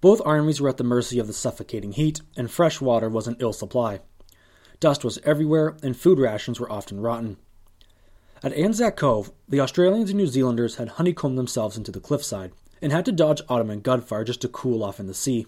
Both 0.00 0.20
armies 0.24 0.60
were 0.60 0.68
at 0.68 0.76
the 0.76 0.84
mercy 0.84 1.18
of 1.18 1.26
the 1.26 1.32
suffocating 1.32 1.92
heat, 1.92 2.20
and 2.36 2.50
fresh 2.50 2.80
water 2.80 3.08
was 3.08 3.28
in 3.28 3.36
ill 3.38 3.52
supply. 3.52 4.00
Dust 4.80 5.04
was 5.04 5.18
everywhere, 5.24 5.76
and 5.82 5.96
food 5.96 6.18
rations 6.18 6.58
were 6.58 6.70
often 6.70 7.00
rotten. 7.00 7.36
At 8.42 8.52
Anzac 8.52 8.96
Cove, 8.96 9.32
the 9.48 9.60
Australians 9.60 10.10
and 10.10 10.18
New 10.18 10.26
Zealanders 10.26 10.76
had 10.76 10.88
honeycombed 10.90 11.38
themselves 11.38 11.78
into 11.78 11.90
the 11.90 12.00
cliffside 12.00 12.52
and 12.82 12.92
had 12.92 13.06
to 13.06 13.12
dodge 13.12 13.40
Ottoman 13.48 13.80
gunfire 13.80 14.24
just 14.24 14.42
to 14.42 14.48
cool 14.48 14.84
off 14.84 15.00
in 15.00 15.06
the 15.06 15.14
sea. 15.14 15.46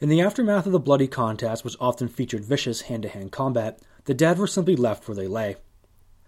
In 0.00 0.08
the 0.08 0.20
aftermath 0.20 0.66
of 0.66 0.72
the 0.72 0.80
bloody 0.80 1.06
contest, 1.06 1.62
which 1.62 1.76
often 1.78 2.08
featured 2.08 2.44
vicious 2.44 2.80
hand 2.82 3.04
to 3.04 3.08
hand 3.08 3.30
combat, 3.30 3.80
the 4.04 4.14
dead 4.14 4.38
were 4.38 4.46
simply 4.46 4.76
left 4.76 5.06
where 5.06 5.16
they 5.16 5.28
lay. 5.28 5.56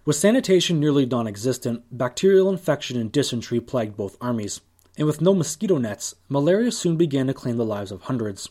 With 0.05 0.17
sanitation 0.17 0.81
nearly 0.81 1.07
non 1.07 1.27
existent, 1.27 1.85
bacterial 1.91 2.51
infection 2.51 2.99
and 2.99 3.13
dysentery 3.13 3.61
plagued 3.61 3.97
both 3.97 4.17
armies 4.21 4.61
and 4.99 5.07
with 5.07 5.21
no 5.21 5.35
mosquito 5.35 5.79
nets, 5.79 6.15
malaria 6.29 6.71
soon 6.71 6.97
began 6.97 7.27
to 7.27 7.35
claim 7.35 7.57
the 7.57 7.65
lives 7.65 7.91
of 7.91 8.03
hundreds. 8.03 8.51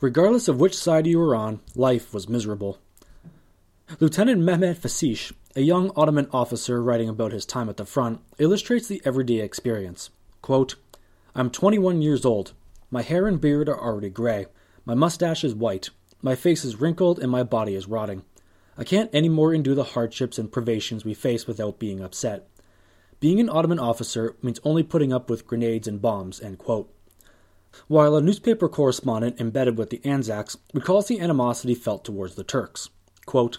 Regardless 0.00 0.48
of 0.48 0.60
which 0.60 0.76
side 0.76 1.06
you 1.06 1.18
were 1.18 1.34
on, 1.34 1.60
life 1.74 2.14
was 2.14 2.28
miserable. 2.28 2.78
Lieutenant 4.00 4.42
Mehmet 4.42 4.78
Fasih, 4.78 5.32
a 5.54 5.60
young 5.60 5.90
Ottoman 5.96 6.28
officer 6.32 6.82
writing 6.82 7.08
about 7.08 7.32
his 7.32 7.44
time 7.44 7.68
at 7.68 7.76
the 7.76 7.84
front, 7.84 8.20
illustrates 8.38 8.88
the 8.88 9.02
everyday 9.04 9.40
experience. 9.40 10.10
Quote, 10.40 10.76
I'm 11.34 11.50
21 11.50 12.00
years 12.00 12.24
old. 12.24 12.52
My 12.90 13.02
hair 13.02 13.26
and 13.26 13.40
beard 13.40 13.68
are 13.68 13.80
already 13.80 14.10
gray. 14.10 14.46
My 14.84 14.94
mustache 14.94 15.44
is 15.44 15.54
white. 15.54 15.90
My 16.20 16.34
face 16.34 16.64
is 16.64 16.80
wrinkled 16.80 17.18
and 17.18 17.30
my 17.30 17.42
body 17.42 17.74
is 17.74 17.88
rotting. 17.88 18.22
I 18.76 18.84
can't 18.84 19.10
any 19.12 19.28
more 19.28 19.52
endure 19.52 19.74
the 19.74 19.84
hardships 19.84 20.38
and 20.38 20.50
privations 20.50 21.04
we 21.04 21.14
face 21.14 21.46
without 21.46 21.78
being 21.78 22.00
upset. 22.00 22.48
Being 23.20 23.38
an 23.38 23.50
Ottoman 23.50 23.78
officer 23.78 24.36
means 24.42 24.60
only 24.64 24.82
putting 24.82 25.12
up 25.12 25.28
with 25.28 25.46
grenades 25.46 25.86
and 25.86 26.00
bombs. 26.00 26.40
While 27.86 28.16
a 28.16 28.22
newspaper 28.22 28.68
correspondent 28.68 29.40
embedded 29.40 29.78
with 29.78 29.90
the 29.90 30.00
Anzacs 30.04 30.56
recalls 30.74 31.06
the 31.08 31.20
animosity 31.20 31.74
felt 31.74 32.04
towards 32.04 32.34
the 32.34 32.44
Turks. 32.44 32.88
Quote, 33.26 33.58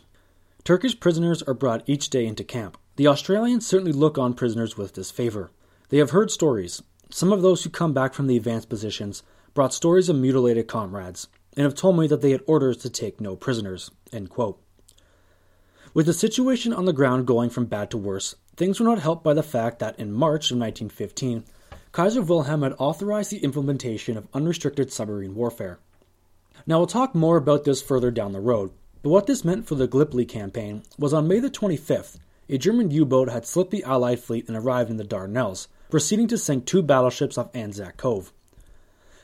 Turkish 0.64 1.00
prisoners 1.00 1.44
are 1.44 1.54
brought 1.54 1.88
each 1.88 2.10
day 2.10 2.26
into 2.26 2.44
camp. 2.44 2.78
The 2.96 3.08
Australians 3.08 3.68
certainly 3.68 3.92
look 3.92 4.18
on 4.18 4.34
prisoners 4.34 4.78
with 4.78 4.94
disfavor. 4.94 5.52
They 5.90 5.98
have 5.98 6.12
heard 6.12 6.32
stories. 6.32 6.82
Some 7.10 7.32
of 7.32 7.42
those 7.42 7.64
who 7.64 7.70
come 7.70 7.94
back 7.94 8.14
from 8.14 8.28
the 8.28 8.38
advanced 8.38 8.70
positions 8.70 9.24
brought 9.54 9.74
stories 9.74 10.10
of 10.10 10.16
mutilated 10.16 10.68
comrades, 10.68 11.28
and 11.56 11.64
have 11.64 11.76
told 11.76 11.98
me 11.98 12.08
that 12.08 12.22
they 12.22 12.32
had 12.32 12.42
orders 12.48 12.78
to 12.78 12.90
take 12.90 13.22
no 13.22 13.36
prisoners. 13.36 13.92
With 15.96 16.08
the 16.08 16.14
situation 16.14 16.74
on 16.74 16.86
the 16.86 16.94
ground 16.94 17.28
going 17.28 17.52
from 17.52 17.66
bad 17.66 17.92
to 17.92 18.00
worse, 18.00 18.34
things 18.56 18.80
were 18.80 18.86
not 18.86 18.98
helped 18.98 19.24
by 19.24 19.36
the 19.36 19.44
fact 19.44 19.78
that 19.78 20.00
in 20.00 20.12
March 20.12 20.50
of 20.50 20.58
1915, 20.58 21.44
Kaiser 21.92 22.24
Wilhelm 22.24 22.64
had 22.64 22.74
authorized 22.80 23.30
the 23.30 23.44
implementation 23.44 24.18
of 24.18 24.28
unrestricted 24.34 24.92
submarine 24.92 25.36
warfare. 25.36 25.78
Now, 26.66 26.80
we'll 26.80 26.88
talk 26.88 27.14
more 27.14 27.38
about 27.38 27.64
this 27.64 27.84
further 27.84 28.10
down 28.10 28.32
the 28.32 28.40
road, 28.40 28.72
but 29.04 29.12
what 29.12 29.28
this 29.28 29.46
meant 29.46 29.68
for 29.68 29.76
the 29.76 29.88
Gallipoli 29.88 30.26
campaign 30.26 30.82
was 30.98 31.14
on 31.14 31.28
May 31.28 31.40
the 31.40 31.52
25th, 31.52 32.18
a 32.50 32.58
German 32.58 32.90
U 32.90 33.06
boat 33.06 33.30
had 33.30 33.46
slipped 33.46 33.70
the 33.70 33.84
Allied 33.84 34.20
fleet 34.20 34.48
and 34.48 34.58
arrived 34.58 34.90
in 34.90 34.98
the 34.98 35.04
Dardanelles, 35.04 35.68
proceeding 35.92 36.28
to 36.30 36.40
sink 36.40 36.66
two 36.66 36.82
battleships 36.82 37.38
off 37.38 37.56
Anzac 37.56 37.98
Cove. 37.98 38.34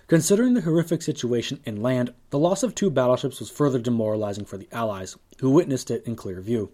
Considering 0.09 0.55
the 0.55 0.61
horrific 0.61 1.03
situation 1.03 1.59
inland, 1.65 2.11
the 2.31 2.39
loss 2.39 2.63
of 2.63 2.73
two 2.73 2.89
battleships 2.89 3.39
was 3.39 3.51
further 3.51 3.77
demoralizing 3.77 4.43
for 4.43 4.57
the 4.57 4.67
Allies, 4.71 5.15
who 5.39 5.51
witnessed 5.51 5.91
it 5.91 6.03
in 6.07 6.15
clear 6.15 6.41
view. 6.41 6.71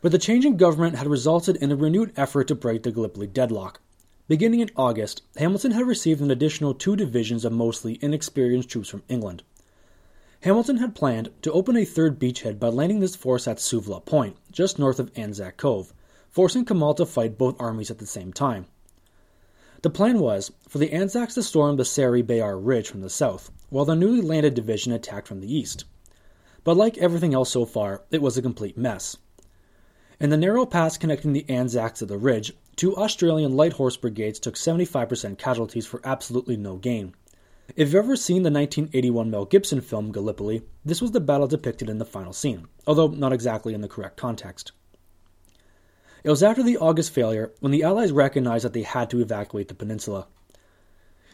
But 0.00 0.12
the 0.12 0.18
change 0.18 0.44
in 0.44 0.56
government 0.56 0.94
had 0.94 1.08
resulted 1.08 1.56
in 1.56 1.72
a 1.72 1.76
renewed 1.76 2.12
effort 2.16 2.46
to 2.46 2.54
break 2.54 2.84
the 2.84 2.92
Gallipoli 2.92 3.26
deadlock. 3.26 3.80
Beginning 4.28 4.60
in 4.60 4.70
August, 4.76 5.22
Hamilton 5.36 5.72
had 5.72 5.84
received 5.84 6.20
an 6.20 6.30
additional 6.30 6.74
two 6.74 6.94
divisions 6.94 7.44
of 7.44 7.52
mostly 7.52 7.98
inexperienced 8.00 8.68
troops 8.68 8.88
from 8.88 9.02
England. 9.08 9.42
Hamilton 10.42 10.76
had 10.76 10.94
planned 10.94 11.30
to 11.42 11.50
open 11.50 11.76
a 11.76 11.84
third 11.84 12.20
beachhead 12.20 12.60
by 12.60 12.68
landing 12.68 13.00
this 13.00 13.16
force 13.16 13.48
at 13.48 13.58
Suvla 13.58 14.04
Point, 14.04 14.36
just 14.52 14.78
north 14.78 15.00
of 15.00 15.10
Anzac 15.16 15.56
Cove, 15.56 15.92
forcing 16.30 16.64
Kemal 16.64 16.94
to 16.94 17.04
fight 17.04 17.36
both 17.36 17.60
armies 17.60 17.90
at 17.90 17.98
the 17.98 18.06
same 18.06 18.32
time. 18.32 18.66
The 19.82 19.88
plan 19.88 20.18
was 20.18 20.52
for 20.68 20.76
the 20.76 20.92
Anzacs 20.92 21.34
to 21.34 21.42
storm 21.42 21.76
the 21.76 21.86
Sari 21.86 22.20
Bair 22.20 22.58
Ridge 22.58 22.88
from 22.88 23.00
the 23.00 23.08
south, 23.08 23.50
while 23.70 23.86
the 23.86 23.96
newly 23.96 24.20
landed 24.20 24.52
division 24.52 24.92
attacked 24.92 25.26
from 25.26 25.40
the 25.40 25.50
east. 25.50 25.86
But 26.64 26.76
like 26.76 26.98
everything 26.98 27.32
else 27.32 27.50
so 27.50 27.64
far, 27.64 28.02
it 28.10 28.20
was 28.20 28.36
a 28.36 28.42
complete 28.42 28.76
mess. 28.76 29.16
In 30.20 30.28
the 30.28 30.36
narrow 30.36 30.66
pass 30.66 30.98
connecting 30.98 31.32
the 31.32 31.48
Anzacs 31.48 32.00
to 32.00 32.06
the 32.06 32.18
ridge, 32.18 32.52
two 32.76 32.94
Australian 32.94 33.56
light 33.56 33.72
horse 33.72 33.96
brigades 33.96 34.38
took 34.38 34.54
75% 34.54 35.38
casualties 35.38 35.86
for 35.86 36.02
absolutely 36.04 36.58
no 36.58 36.76
gain. 36.76 37.14
If 37.74 37.88
you've 37.88 38.04
ever 38.04 38.16
seen 38.16 38.42
the 38.42 38.50
1981 38.50 39.30
Mel 39.30 39.46
Gibson 39.46 39.80
film 39.80 40.12
Gallipoli, 40.12 40.62
this 40.84 41.00
was 41.00 41.12
the 41.12 41.20
battle 41.20 41.46
depicted 41.46 41.88
in 41.88 41.96
the 41.96 42.04
final 42.04 42.34
scene, 42.34 42.66
although 42.86 43.08
not 43.08 43.32
exactly 43.32 43.72
in 43.72 43.80
the 43.80 43.88
correct 43.88 44.18
context. 44.18 44.72
It 46.22 46.30
was 46.30 46.42
after 46.42 46.62
the 46.62 46.76
August 46.76 47.12
failure 47.12 47.52
when 47.60 47.72
the 47.72 47.82
Allies 47.82 48.12
recognized 48.12 48.64
that 48.64 48.74
they 48.74 48.82
had 48.82 49.08
to 49.10 49.20
evacuate 49.20 49.68
the 49.68 49.74
peninsula. 49.74 50.26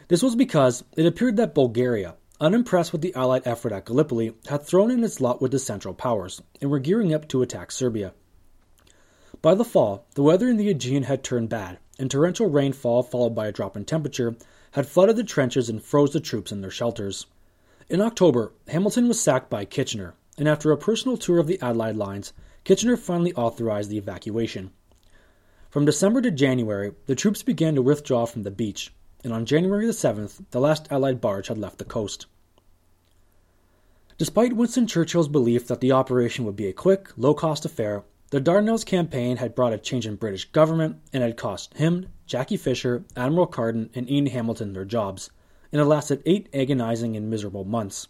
This 0.09 0.23
was 0.23 0.37
because 0.37 0.85
it 0.97 1.07
appeared 1.07 1.37
that 1.39 1.55
Bulgaria, 1.55 2.15
unimpressed 2.41 2.93
with 2.93 3.01
the 3.01 3.15
Allied 3.17 3.43
effort 3.45 3.73
at 3.73 3.87
Gallipoli, 3.87 4.35
had 4.47 4.63
thrown 4.63 4.93
in 4.93 5.03
its 5.03 5.21
lot 5.21 5.43
with 5.43 5.51
the 5.51 5.59
Central 5.59 5.95
Powers 5.95 6.41
and 6.61 6.71
were 6.71 6.79
gearing 6.79 7.13
up 7.13 7.27
to 7.29 7.43
attack 7.43 7.73
Serbia. 7.73 8.15
By 9.43 9.55
the 9.55 9.65
fall, 9.65 10.07
the 10.15 10.23
weather 10.23 10.49
in 10.49 10.57
the 10.57 10.69
Aegean 10.69 11.03
had 11.03 11.25
turned 11.25 11.49
bad, 11.49 11.79
and 11.99 12.09
torrential 12.09 12.49
rainfall, 12.49 13.03
followed 13.03 13.35
by 13.35 13.49
a 13.49 13.53
drop 13.53 13.77
in 13.77 13.85
temperature, 13.85 14.37
had 14.73 14.87
flooded 14.87 15.17
the 15.17 15.25
trenches 15.25 15.69
and 15.69 15.83
froze 15.83 16.13
the 16.13 16.21
troops 16.21 16.53
in 16.53 16.61
their 16.61 16.71
shelters. 16.71 17.27
In 17.89 18.01
October, 18.01 18.53
Hamilton 18.69 19.09
was 19.09 19.21
sacked 19.21 19.51
by 19.51 19.65
Kitchener, 19.65 20.15
and 20.39 20.49
after 20.49 20.71
a 20.71 20.77
personal 20.77 21.17
tour 21.17 21.39
of 21.39 21.49
the 21.49 21.61
Allied 21.61 21.97
lines, 21.97 22.33
Kitchener 22.67 22.97
finally 22.97 23.33
authorized 23.35 23.91
the 23.91 23.97
evacuation. 23.97 24.73
From 25.71 25.85
December 25.85 26.21
to 26.21 26.33
January, 26.33 26.91
the 27.07 27.15
troops 27.15 27.45
began 27.45 27.77
to 27.77 27.81
withdraw 27.81 28.27
from 28.27 28.43
the 28.43 28.51
beach, 28.51 28.93
and 29.23 29.33
on 29.33 29.47
January 29.47 29.87
the 29.87 29.93
7th, 29.93 30.43
the 30.51 30.59
last 30.59 30.91
Allied 30.91 31.21
barge 31.21 31.47
had 31.47 31.59
left 31.59 31.79
the 31.79 31.85
coast. 31.85 32.27
Despite 34.19 34.55
Winston 34.57 34.89
Churchill's 34.89 35.29
belief 35.29 35.69
that 35.69 35.81
the 35.81 35.93
operation 35.93 36.45
would 36.45 36.57
be 36.57 36.67
a 36.67 36.73
quick, 36.73 37.17
low 37.17 37.35
cost 37.35 37.65
affair, 37.65 38.03
the 38.31 38.41
Dardanelles 38.41 38.85
campaign 38.85 39.37
had 39.37 39.55
brought 39.55 39.73
a 39.73 39.79
change 39.79 40.05
in 40.05 40.17
British 40.17 40.51
government 40.51 40.97
and 41.13 41.23
had 41.23 41.37
cost 41.37 41.73
him, 41.75 42.09
Jackie 42.27 42.57
Fisher, 42.57 43.05
Admiral 43.17 43.47
Carden, 43.47 43.91
and 43.95 44.11
Ian 44.11 44.27
Hamilton 44.27 44.73
their 44.73 44.85
jobs, 44.85 45.31
and 45.71 45.81
it 45.81 45.85
lasted 45.85 46.21
eight 46.27 46.49
agonizing 46.53 47.17
and 47.17 47.31
miserable 47.31 47.65
months. 47.65 48.09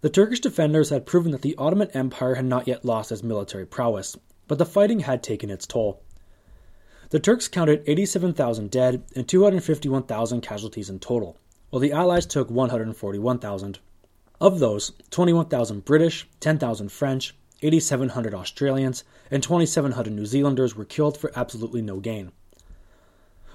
The 0.00 0.10
Turkish 0.10 0.38
defenders 0.38 0.90
had 0.90 1.06
proven 1.06 1.32
that 1.32 1.42
the 1.42 1.56
Ottoman 1.56 1.90
Empire 1.92 2.36
had 2.36 2.44
not 2.44 2.68
yet 2.68 2.84
lost 2.84 3.10
its 3.10 3.24
military 3.24 3.66
prowess, 3.66 4.16
but 4.46 4.56
the 4.56 4.64
fighting 4.64 5.00
had 5.00 5.24
taken 5.24 5.50
its 5.50 5.66
toll. 5.66 6.00
The 7.10 7.18
Turks 7.18 7.48
counted 7.48 7.82
87,000 7.84 8.70
dead 8.70 9.02
and 9.16 9.26
251,000 9.26 10.40
casualties 10.40 10.88
in 10.88 11.00
total, 11.00 11.36
while 11.70 11.80
the 11.80 11.90
Allies 11.90 12.26
took 12.26 12.48
141,000. 12.48 13.80
Of 14.40 14.60
those, 14.60 14.92
21,000 15.10 15.84
British, 15.84 16.28
10,000 16.38 16.92
French, 16.92 17.34
8,700 17.60 18.34
Australians, 18.34 19.02
and 19.32 19.42
2,700 19.42 20.12
New 20.12 20.26
Zealanders 20.26 20.76
were 20.76 20.84
killed 20.84 21.16
for 21.16 21.32
absolutely 21.34 21.82
no 21.82 21.98
gain. 21.98 22.30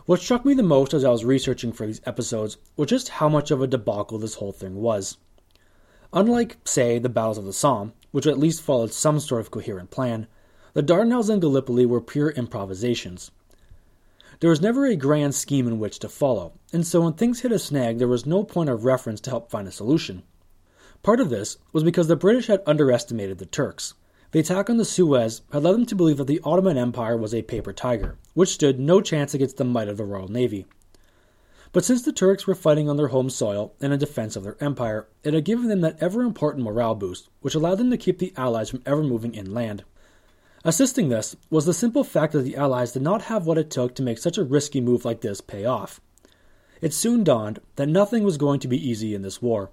What 0.05 0.19
struck 0.19 0.43
me 0.43 0.53
the 0.55 0.61
most 0.61 0.93
as 0.93 1.05
I 1.05 1.09
was 1.09 1.23
researching 1.23 1.71
for 1.71 1.87
these 1.87 2.01
episodes 2.05 2.57
was 2.75 2.89
just 2.89 3.07
how 3.07 3.29
much 3.29 3.49
of 3.49 3.61
a 3.61 3.67
debacle 3.67 4.19
this 4.19 4.35
whole 4.35 4.51
thing 4.51 4.75
was. 4.75 5.15
Unlike, 6.15 6.57
say, 6.65 6.99
the 6.99 7.09
battles 7.09 7.39
of 7.39 7.45
the 7.45 7.51
Somme, 7.51 7.91
which 8.11 8.27
at 8.27 8.37
least 8.37 8.61
followed 8.61 8.93
some 8.93 9.19
sort 9.19 9.41
of 9.41 9.49
coherent 9.49 9.89
plan, 9.89 10.27
the 10.73 10.83
Dardanelles 10.83 11.27
and 11.27 11.41
Gallipoli 11.41 11.87
were 11.87 12.01
pure 12.01 12.29
improvisations. 12.29 13.31
There 14.39 14.51
was 14.51 14.61
never 14.61 14.85
a 14.85 14.95
grand 14.95 15.33
scheme 15.33 15.67
in 15.67 15.79
which 15.79 15.97
to 15.99 16.09
follow, 16.09 16.53
and 16.71 16.85
so 16.85 17.01
when 17.01 17.13
things 17.13 17.39
hit 17.39 17.51
a 17.51 17.57
snag, 17.57 17.97
there 17.97 18.07
was 18.07 18.27
no 18.27 18.43
point 18.43 18.69
of 18.69 18.85
reference 18.85 19.21
to 19.21 19.31
help 19.31 19.49
find 19.49 19.67
a 19.67 19.71
solution. 19.71 20.21
Part 21.01 21.19
of 21.19 21.31
this 21.31 21.57
was 21.71 21.83
because 21.83 22.07
the 22.07 22.15
British 22.15 22.45
had 22.45 22.61
underestimated 22.67 23.39
the 23.39 23.47
Turks. 23.47 23.95
The 24.31 24.39
attack 24.39 24.69
on 24.69 24.77
the 24.77 24.85
Suez 24.85 25.41
had 25.51 25.63
led 25.63 25.73
them 25.73 25.85
to 25.87 25.95
believe 25.95 26.17
that 26.17 26.27
the 26.27 26.41
Ottoman 26.43 26.77
Empire 26.77 27.17
was 27.17 27.33
a 27.33 27.41
paper 27.41 27.73
tiger, 27.73 28.19
which 28.35 28.53
stood 28.53 28.79
no 28.79 29.01
chance 29.01 29.33
against 29.33 29.57
the 29.57 29.63
might 29.63 29.87
of 29.87 29.97
the 29.97 30.05
Royal 30.05 30.27
Navy. 30.27 30.67
But 31.73 31.83
since 31.83 32.03
the 32.03 32.13
Turks 32.13 32.45
were 32.45 32.53
fighting 32.53 32.87
on 32.87 32.97
their 32.97 33.07
home 33.07 33.31
soil 33.31 33.73
and 33.81 33.91
in 33.91 33.99
defense 33.99 34.35
of 34.35 34.43
their 34.43 34.57
empire, 34.63 35.07
it 35.23 35.33
had 35.33 35.43
given 35.43 35.67
them 35.67 35.81
that 35.81 35.97
ever 35.99 36.21
important 36.21 36.63
morale 36.63 36.93
boost, 36.93 37.29
which 37.41 37.55
allowed 37.55 37.79
them 37.79 37.89
to 37.89 37.97
keep 37.97 38.19
the 38.19 38.31
Allies 38.37 38.69
from 38.69 38.83
ever 38.85 39.01
moving 39.01 39.33
inland. 39.33 39.83
Assisting 40.63 41.09
this 41.09 41.35
was 41.49 41.65
the 41.65 41.73
simple 41.73 42.03
fact 42.03 42.33
that 42.33 42.43
the 42.43 42.55
Allies 42.55 42.93
did 42.93 43.01
not 43.01 43.23
have 43.23 43.47
what 43.47 43.57
it 43.57 43.71
took 43.71 43.95
to 43.95 44.03
make 44.03 44.19
such 44.19 44.37
a 44.37 44.43
risky 44.43 44.81
move 44.81 45.03
like 45.03 45.21
this 45.21 45.41
pay 45.41 45.65
off. 45.65 45.99
It 46.79 46.93
soon 46.93 47.23
dawned 47.23 47.59
that 47.75 47.89
nothing 47.89 48.23
was 48.23 48.37
going 48.37 48.59
to 48.59 48.67
be 48.67 48.89
easy 48.89 49.15
in 49.15 49.23
this 49.23 49.41
war. 49.41 49.71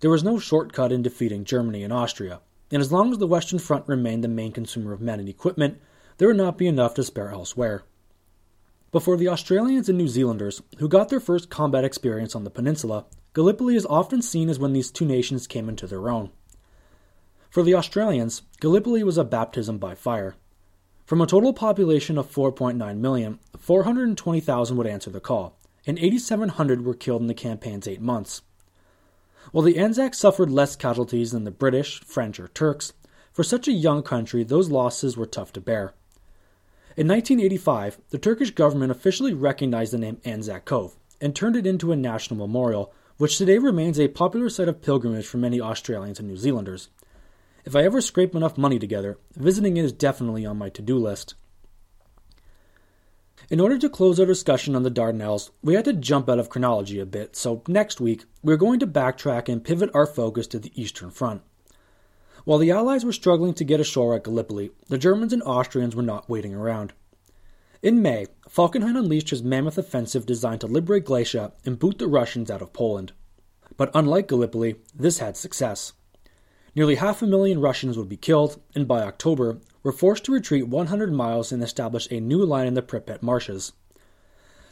There 0.00 0.10
was 0.10 0.24
no 0.24 0.40
shortcut 0.40 0.90
in 0.90 1.02
defeating 1.02 1.44
Germany 1.44 1.84
and 1.84 1.92
Austria, 1.92 2.40
and 2.72 2.82
as 2.82 2.90
long 2.90 3.12
as 3.12 3.18
the 3.18 3.28
Western 3.28 3.60
Front 3.60 3.86
remained 3.86 4.24
the 4.24 4.28
main 4.28 4.50
consumer 4.50 4.92
of 4.92 5.00
men 5.00 5.20
and 5.20 5.28
equipment, 5.28 5.80
there 6.16 6.26
would 6.26 6.36
not 6.36 6.58
be 6.58 6.66
enough 6.66 6.94
to 6.94 7.04
spare 7.04 7.30
elsewhere. 7.30 7.84
But 8.90 9.02
for 9.02 9.16
the 9.16 9.28
Australians 9.28 9.88
and 9.88 9.98
New 9.98 10.08
Zealanders, 10.08 10.62
who 10.78 10.88
got 10.88 11.10
their 11.10 11.20
first 11.20 11.50
combat 11.50 11.84
experience 11.84 12.34
on 12.34 12.44
the 12.44 12.50
peninsula, 12.50 13.04
Gallipoli 13.34 13.76
is 13.76 13.86
often 13.86 14.22
seen 14.22 14.48
as 14.48 14.58
when 14.58 14.72
these 14.72 14.90
two 14.90 15.04
nations 15.04 15.46
came 15.46 15.68
into 15.68 15.86
their 15.86 16.08
own. 16.08 16.30
For 17.50 17.62
the 17.62 17.74
Australians, 17.74 18.42
Gallipoli 18.60 19.02
was 19.02 19.18
a 19.18 19.24
baptism 19.24 19.78
by 19.78 19.94
fire. 19.94 20.36
From 21.04 21.20
a 21.20 21.26
total 21.26 21.52
population 21.52 22.18
of 22.18 22.30
4.9 22.30 22.98
million, 22.98 23.38
420,000 23.58 24.76
would 24.76 24.86
answer 24.86 25.10
the 25.10 25.20
call, 25.20 25.58
and 25.86 25.98
8,700 25.98 26.84
were 26.84 26.94
killed 26.94 27.22
in 27.22 27.28
the 27.28 27.34
campaign's 27.34 27.88
eight 27.88 28.00
months. 28.00 28.42
While 29.52 29.64
the 29.64 29.78
Anzacs 29.78 30.18
suffered 30.18 30.50
less 30.50 30.76
casualties 30.76 31.32
than 31.32 31.44
the 31.44 31.50
British, 31.50 32.00
French, 32.00 32.38
or 32.38 32.48
Turks, 32.48 32.92
for 33.32 33.42
such 33.42 33.68
a 33.68 33.72
young 33.72 34.02
country 34.02 34.44
those 34.44 34.68
losses 34.70 35.16
were 35.16 35.26
tough 35.26 35.52
to 35.54 35.60
bear. 35.60 35.94
In 36.98 37.06
1985, 37.06 38.00
the 38.10 38.18
Turkish 38.18 38.50
government 38.50 38.90
officially 38.90 39.32
recognized 39.32 39.92
the 39.92 39.98
name 39.98 40.20
Anzac 40.24 40.64
Cove 40.64 40.96
and 41.20 41.32
turned 41.32 41.54
it 41.54 41.64
into 41.64 41.92
a 41.92 41.96
national 41.96 42.44
memorial, 42.44 42.92
which 43.18 43.38
today 43.38 43.58
remains 43.58 44.00
a 44.00 44.08
popular 44.08 44.50
site 44.50 44.66
of 44.66 44.82
pilgrimage 44.82 45.24
for 45.24 45.36
many 45.36 45.60
Australians 45.60 46.18
and 46.18 46.26
New 46.26 46.36
Zealanders. 46.36 46.88
If 47.64 47.76
I 47.76 47.84
ever 47.84 48.00
scrape 48.00 48.34
enough 48.34 48.58
money 48.58 48.80
together, 48.80 49.16
visiting 49.36 49.76
it 49.76 49.84
is 49.84 49.92
definitely 49.92 50.44
on 50.44 50.58
my 50.58 50.70
to 50.70 50.82
do 50.82 50.98
list. 50.98 51.36
In 53.48 53.60
order 53.60 53.78
to 53.78 53.88
close 53.88 54.18
our 54.18 54.26
discussion 54.26 54.74
on 54.74 54.82
the 54.82 54.90
Dardanelles, 54.90 55.50
we 55.62 55.74
had 55.74 55.84
to 55.84 55.92
jump 55.92 56.28
out 56.28 56.40
of 56.40 56.48
chronology 56.48 56.98
a 56.98 57.06
bit, 57.06 57.36
so 57.36 57.62
next 57.68 58.00
week 58.00 58.24
we're 58.42 58.56
going 58.56 58.80
to 58.80 58.88
backtrack 58.88 59.48
and 59.48 59.62
pivot 59.62 59.90
our 59.94 60.04
focus 60.04 60.48
to 60.48 60.58
the 60.58 60.72
Eastern 60.74 61.12
Front. 61.12 61.42
While 62.48 62.60
the 62.60 62.70
Allies 62.70 63.04
were 63.04 63.12
struggling 63.12 63.52
to 63.52 63.62
get 63.62 63.78
ashore 63.78 64.14
at 64.14 64.24
Gallipoli, 64.24 64.70
the 64.88 64.96
Germans 64.96 65.34
and 65.34 65.42
Austrians 65.42 65.94
were 65.94 66.02
not 66.02 66.30
waiting 66.30 66.54
around. 66.54 66.94
In 67.82 68.00
May, 68.00 68.24
Falkenhayn 68.48 68.96
unleashed 68.96 69.28
his 69.28 69.42
mammoth 69.42 69.76
offensive 69.76 70.24
designed 70.24 70.62
to 70.62 70.66
liberate 70.66 71.04
Galicia 71.04 71.52
and 71.66 71.78
boot 71.78 71.98
the 71.98 72.06
Russians 72.06 72.50
out 72.50 72.62
of 72.62 72.72
Poland. 72.72 73.12
But 73.76 73.90
unlike 73.92 74.28
Gallipoli, 74.28 74.76
this 74.94 75.18
had 75.18 75.36
success. 75.36 75.92
Nearly 76.74 76.94
half 76.94 77.20
a 77.20 77.26
million 77.26 77.60
Russians 77.60 77.98
would 77.98 78.08
be 78.08 78.16
killed, 78.16 78.58
and 78.74 78.88
by 78.88 79.02
October, 79.02 79.58
were 79.82 79.92
forced 79.92 80.24
to 80.24 80.32
retreat 80.32 80.68
100 80.68 81.12
miles 81.12 81.52
and 81.52 81.62
establish 81.62 82.08
a 82.10 82.18
new 82.18 82.42
line 82.42 82.66
in 82.66 82.72
the 82.72 82.80
Pripyat 82.80 83.22
marshes. 83.22 83.74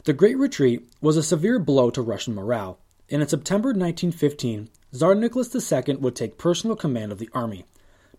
The 0.05 0.13
Great 0.13 0.39
Retreat 0.39 0.89
was 0.99 1.15
a 1.15 1.21
severe 1.21 1.59
blow 1.59 1.91
to 1.91 2.01
Russian 2.01 2.33
morale, 2.33 2.79
and 3.09 3.21
in 3.21 3.27
September 3.27 3.69
1915, 3.69 4.69
Tsar 4.93 5.15
Nicholas 5.15 5.53
II 5.71 5.95
would 5.95 6.15
take 6.15 6.37
personal 6.37 6.75
command 6.75 7.11
of 7.11 7.19
the 7.19 7.29
army, 7.33 7.65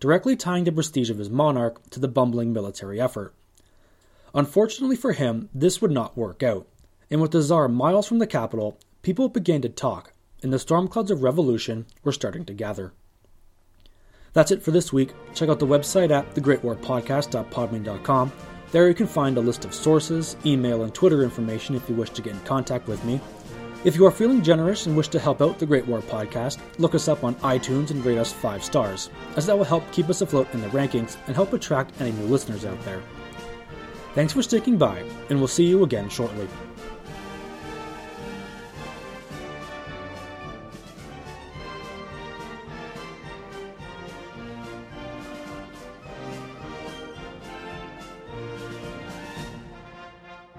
directly 0.00 0.36
tying 0.36 0.64
the 0.64 0.72
prestige 0.72 1.10
of 1.10 1.18
his 1.18 1.30
monarch 1.30 1.88
to 1.90 2.00
the 2.00 2.08
bumbling 2.08 2.52
military 2.52 3.00
effort. 3.00 3.34
Unfortunately 4.34 4.96
for 4.96 5.12
him, 5.12 5.48
this 5.54 5.80
would 5.80 5.90
not 5.90 6.16
work 6.16 6.42
out, 6.42 6.66
and 7.10 7.20
with 7.20 7.30
the 7.30 7.42
Tsar 7.42 7.68
miles 7.68 8.06
from 8.06 8.18
the 8.18 8.26
capital, 8.26 8.78
people 9.02 9.28
began 9.28 9.62
to 9.62 9.68
talk, 9.68 10.12
and 10.42 10.52
the 10.52 10.58
storm 10.58 10.88
clouds 10.88 11.10
of 11.10 11.22
revolution 11.22 11.86
were 12.04 12.12
starting 12.12 12.44
to 12.44 12.52
gather. 12.52 12.92
That's 14.34 14.50
it 14.50 14.62
for 14.62 14.70
this 14.70 14.92
week. 14.92 15.14
Check 15.34 15.48
out 15.48 15.58
the 15.58 15.66
website 15.66 16.10
at 16.10 16.34
thegreatwarpodcast.podbean.com. 16.34 18.32
There 18.70 18.86
you 18.86 18.94
can 18.94 19.06
find 19.06 19.38
a 19.38 19.40
list 19.40 19.64
of 19.64 19.74
sources, 19.74 20.36
email, 20.44 20.82
and 20.82 20.94
Twitter 20.94 21.22
information 21.22 21.74
if 21.74 21.88
you 21.88 21.94
wish 21.94 22.10
to 22.10 22.22
get 22.22 22.34
in 22.34 22.40
contact 22.40 22.86
with 22.86 23.02
me. 23.04 23.18
If 23.84 23.94
you 23.94 24.04
are 24.06 24.10
feeling 24.10 24.42
generous 24.42 24.86
and 24.86 24.96
wish 24.96 25.06
to 25.08 25.20
help 25.20 25.40
out 25.40 25.60
the 25.60 25.66
Great 25.66 25.86
War 25.86 26.00
Podcast, 26.00 26.58
look 26.78 26.96
us 26.96 27.06
up 27.06 27.22
on 27.22 27.36
iTunes 27.36 27.92
and 27.92 28.04
rate 28.04 28.18
us 28.18 28.32
5 28.32 28.64
stars, 28.64 29.08
as 29.36 29.46
that 29.46 29.56
will 29.56 29.64
help 29.64 29.88
keep 29.92 30.08
us 30.08 30.20
afloat 30.20 30.52
in 30.52 30.60
the 30.60 30.66
rankings 30.68 31.16
and 31.28 31.36
help 31.36 31.52
attract 31.52 32.00
any 32.00 32.10
new 32.10 32.26
listeners 32.26 32.64
out 32.64 32.84
there. 32.84 33.00
Thanks 34.16 34.32
for 34.32 34.42
sticking 34.42 34.78
by, 34.78 35.04
and 35.30 35.38
we'll 35.38 35.46
see 35.46 35.64
you 35.64 35.84
again 35.84 36.08
shortly. 36.08 36.48